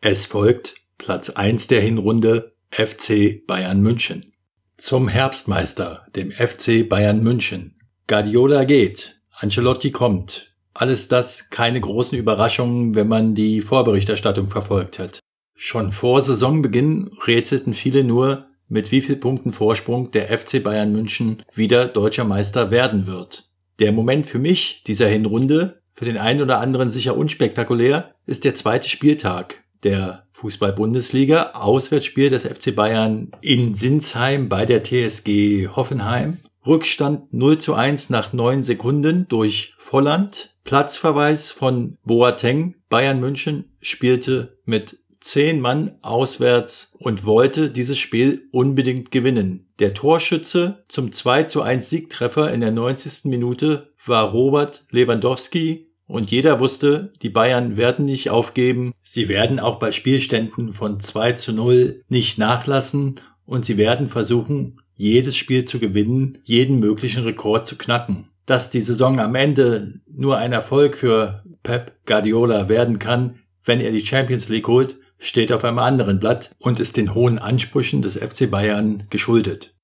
Es 0.00 0.26
folgt 0.26 0.74
Platz 0.98 1.30
1 1.30 1.68
der 1.68 1.82
Hinrunde 1.82 2.56
FC 2.72 3.46
Bayern 3.46 3.80
München. 3.80 4.32
Zum 4.76 5.06
Herbstmeister, 5.06 6.08
dem 6.16 6.32
FC 6.32 6.88
Bayern 6.88 7.22
München. 7.22 7.76
Guardiola 8.08 8.64
geht, 8.64 9.20
Ancelotti 9.30 9.92
kommt, 9.92 10.47
alles 10.74 11.08
das 11.08 11.50
keine 11.50 11.80
großen 11.80 12.18
Überraschungen, 12.18 12.94
wenn 12.94 13.08
man 13.08 13.34
die 13.34 13.60
Vorberichterstattung 13.60 14.48
verfolgt 14.48 14.98
hat. 14.98 15.20
Schon 15.54 15.90
vor 15.90 16.22
Saisonbeginn 16.22 17.10
rätselten 17.26 17.74
viele 17.74 18.04
nur, 18.04 18.46
mit 18.68 18.92
wie 18.92 19.00
viel 19.00 19.16
Punkten 19.16 19.52
Vorsprung 19.52 20.10
der 20.10 20.28
FC 20.36 20.62
Bayern 20.62 20.92
München 20.92 21.42
wieder 21.54 21.86
deutscher 21.86 22.24
Meister 22.24 22.70
werden 22.70 23.06
wird. 23.06 23.48
Der 23.78 23.92
Moment 23.92 24.26
für 24.26 24.38
mich 24.38 24.82
dieser 24.86 25.08
Hinrunde, 25.08 25.80
für 25.94 26.04
den 26.04 26.18
einen 26.18 26.42
oder 26.42 26.58
anderen 26.58 26.90
sicher 26.90 27.16
unspektakulär, 27.16 28.14
ist 28.26 28.44
der 28.44 28.54
zweite 28.54 28.88
Spieltag 28.88 29.64
der 29.82 30.26
Fußball-Bundesliga, 30.32 31.50
Auswärtsspiel 31.54 32.30
des 32.30 32.44
FC 32.44 32.74
Bayern 32.74 33.32
in 33.40 33.74
Sinsheim 33.74 34.48
bei 34.48 34.66
der 34.66 34.82
TSG 34.82 35.68
Hoffenheim. 35.68 36.38
Rückstand 36.66 37.32
0 37.32 37.58
zu 37.58 37.74
1 37.74 38.10
nach 38.10 38.32
9 38.32 38.62
Sekunden 38.62 39.26
durch 39.28 39.74
Volland. 39.78 40.54
Platzverweis 40.68 41.50
von 41.50 41.96
Boateng. 42.04 42.74
Bayern 42.90 43.20
München 43.20 43.72
spielte 43.80 44.58
mit 44.66 44.98
zehn 45.18 45.62
Mann 45.62 45.92
auswärts 46.02 46.92
und 46.98 47.24
wollte 47.24 47.70
dieses 47.70 47.96
Spiel 47.96 48.42
unbedingt 48.52 49.10
gewinnen. 49.10 49.70
Der 49.78 49.94
Torschütze 49.94 50.84
zum 50.86 51.10
2 51.10 51.44
zu 51.44 51.62
1 51.62 51.88
Siegtreffer 51.88 52.52
in 52.52 52.60
der 52.60 52.70
90. 52.70 53.24
Minute 53.30 53.94
war 54.04 54.30
Robert 54.30 54.84
Lewandowski 54.90 55.86
und 56.06 56.30
jeder 56.30 56.60
wusste, 56.60 57.14
die 57.22 57.30
Bayern 57.30 57.78
werden 57.78 58.04
nicht 58.04 58.28
aufgeben. 58.28 58.92
Sie 59.02 59.30
werden 59.30 59.60
auch 59.60 59.78
bei 59.78 59.90
Spielständen 59.90 60.74
von 60.74 61.00
2 61.00 61.32
zu 61.32 61.54
0 61.54 62.04
nicht 62.10 62.36
nachlassen 62.36 63.22
und 63.46 63.64
sie 63.64 63.78
werden 63.78 64.06
versuchen, 64.06 64.82
jedes 64.94 65.34
Spiel 65.34 65.64
zu 65.64 65.78
gewinnen, 65.78 66.36
jeden 66.44 66.78
möglichen 66.78 67.24
Rekord 67.24 67.66
zu 67.66 67.78
knacken 67.78 68.28
dass 68.48 68.70
die 68.70 68.80
Saison 68.80 69.20
am 69.20 69.34
Ende 69.34 70.00
nur 70.10 70.38
ein 70.38 70.54
Erfolg 70.54 70.96
für 70.96 71.42
Pep 71.62 71.92
Guardiola 72.06 72.70
werden 72.70 72.98
kann, 72.98 73.40
wenn 73.62 73.78
er 73.78 73.92
die 73.92 74.04
Champions 74.04 74.48
League 74.48 74.66
holt, 74.66 74.96
steht 75.18 75.52
auf 75.52 75.64
einem 75.64 75.78
anderen 75.78 76.18
Blatt 76.18 76.52
und 76.58 76.80
ist 76.80 76.96
den 76.96 77.14
hohen 77.14 77.38
Ansprüchen 77.38 78.00
des 78.00 78.16
FC 78.16 78.50
Bayern 78.50 79.02
geschuldet. 79.10 79.74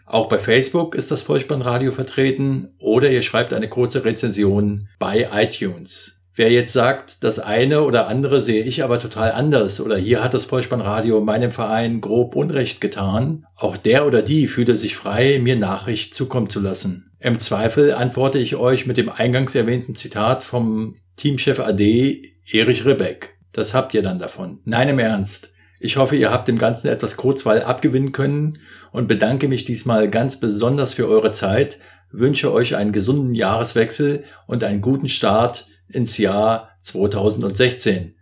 auch 0.07 0.29
bei 0.29 0.39
Facebook 0.39 0.95
ist 0.95 1.11
das 1.11 1.23
Vollspannradio 1.23 1.93
vertreten 1.93 2.75
oder 2.79 3.11
ihr 3.11 3.23
schreibt 3.23 3.53
eine 3.53 3.69
kurze 3.69 4.05
Rezension 4.05 4.89
bei 4.99 5.29
iTunes. 5.33 6.21
Wer 6.37 6.51
jetzt 6.51 6.73
sagt, 6.73 7.23
das 7.23 7.39
eine 7.39 7.83
oder 7.83 8.09
andere 8.09 8.43
sehe 8.43 8.65
ich 8.65 8.83
aber 8.83 8.99
total 8.99 9.31
anders 9.31 9.81
oder 9.81 9.97
hier 9.97 10.23
hat 10.23 10.35
das 10.35 10.47
Vollspannradio 10.47 11.21
meinem 11.21 11.53
Verein 11.53 12.01
grob 12.01 12.35
Unrecht 12.35 12.81
getan, 12.81 13.47
auch 13.57 13.77
der 13.77 14.05
oder 14.05 14.21
die 14.21 14.49
fühle 14.49 14.75
sich 14.75 14.97
frei, 14.97 15.39
mir 15.41 15.55
Nachricht 15.55 16.15
zukommen 16.15 16.51
zu 16.51 16.59
lassen. 16.59 17.13
Im 17.21 17.39
Zweifel 17.39 17.95
antworte 17.95 18.39
ich 18.39 18.57
euch 18.57 18.85
mit 18.85 18.97
dem 18.97 19.09
eingangs 19.09 19.55
erwähnten 19.55 19.95
Zitat 19.95 20.43
vom 20.43 20.97
Teamchef 21.17 21.61
AD 21.61 22.21
Erich 22.51 22.85
Ribbeck. 22.85 23.39
Das 23.53 23.73
habt 23.73 23.95
ihr 23.95 24.03
dann 24.03 24.19
davon. 24.19 24.59
Nein, 24.65 24.89
im 24.89 24.99
Ernst. 24.99 25.54
Ich 25.85 25.99
hoffe, 25.99 26.17
ihr 26.17 26.31
habt 26.31 26.49
dem 26.49 26.57
Ganzen 26.57 26.89
etwas 26.89 27.19
Kurzweil 27.19 27.63
abgewinnen 27.63 28.13
können 28.13 28.59
und 28.91 29.07
bedanke 29.07 29.49
mich 29.49 29.67
diesmal 29.67 30.09
ganz 30.09 30.41
besonders 30.41 30.95
für 30.95 31.07
eure 31.07 31.33
Zeit, 31.33 31.79
wünsche 32.11 32.51
euch 32.55 32.75
einen 32.75 32.91
gesunden 32.91 33.35
Jahreswechsel 33.35 34.25
und 34.47 34.65
einen 34.65 34.81
guten 34.81 35.11
Start 35.11 35.67
ins 35.87 36.17
Jahr 36.17 36.71
2016. 36.81 38.15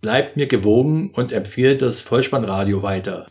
Bleibt 0.00 0.38
mir 0.38 0.46
gewogen 0.46 1.10
und 1.10 1.32
empfiehlt 1.32 1.82
das 1.82 2.00
Vollspannradio 2.00 2.82
weiter. 2.82 3.26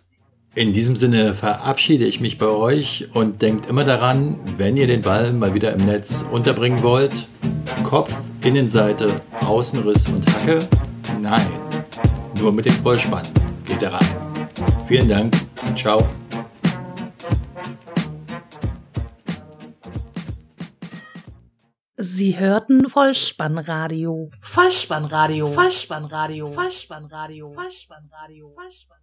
In 0.53 0.73
diesem 0.73 0.95
Sinne 0.95 1.33
verabschiede 1.33 2.05
ich 2.05 2.21
mich 2.21 2.37
bei 2.37 2.49
euch 2.49 3.07
und 3.15 3.41
denkt 3.41 3.65
immer 3.65 3.83
daran, 3.83 4.37
wenn 4.57 4.77
ihr 4.77 4.85
den 4.85 5.01
Ball 5.01 5.33
mal 5.33 5.55
wieder 5.55 5.73
im 5.73 5.87
Netz 5.87 6.23
unterbringen 6.31 6.83
wollt, 6.83 7.27
Kopf, 7.83 8.13
Innenseite, 8.43 9.21
Außenriss 9.39 10.11
und 10.11 10.31
Hacke, 10.31 10.59
nein, 11.19 11.49
nur 12.39 12.51
mit 12.51 12.65
dem 12.65 12.73
Vollspann. 12.73 13.23
Literal. 13.67 13.99
Vielen 14.87 15.09
Dank. 15.09 15.33
Ciao. 15.75 16.03
Sie 21.97 22.37
hörten 22.37 22.89
Vollspannradio. 22.89 24.31
Vollspannradio. 24.41 25.47
Vollspannradio. 25.47 26.47
Vollspannradio. 26.47 27.51
Vollspannradio. 27.55 28.53
Vollspannradio. 28.55 29.00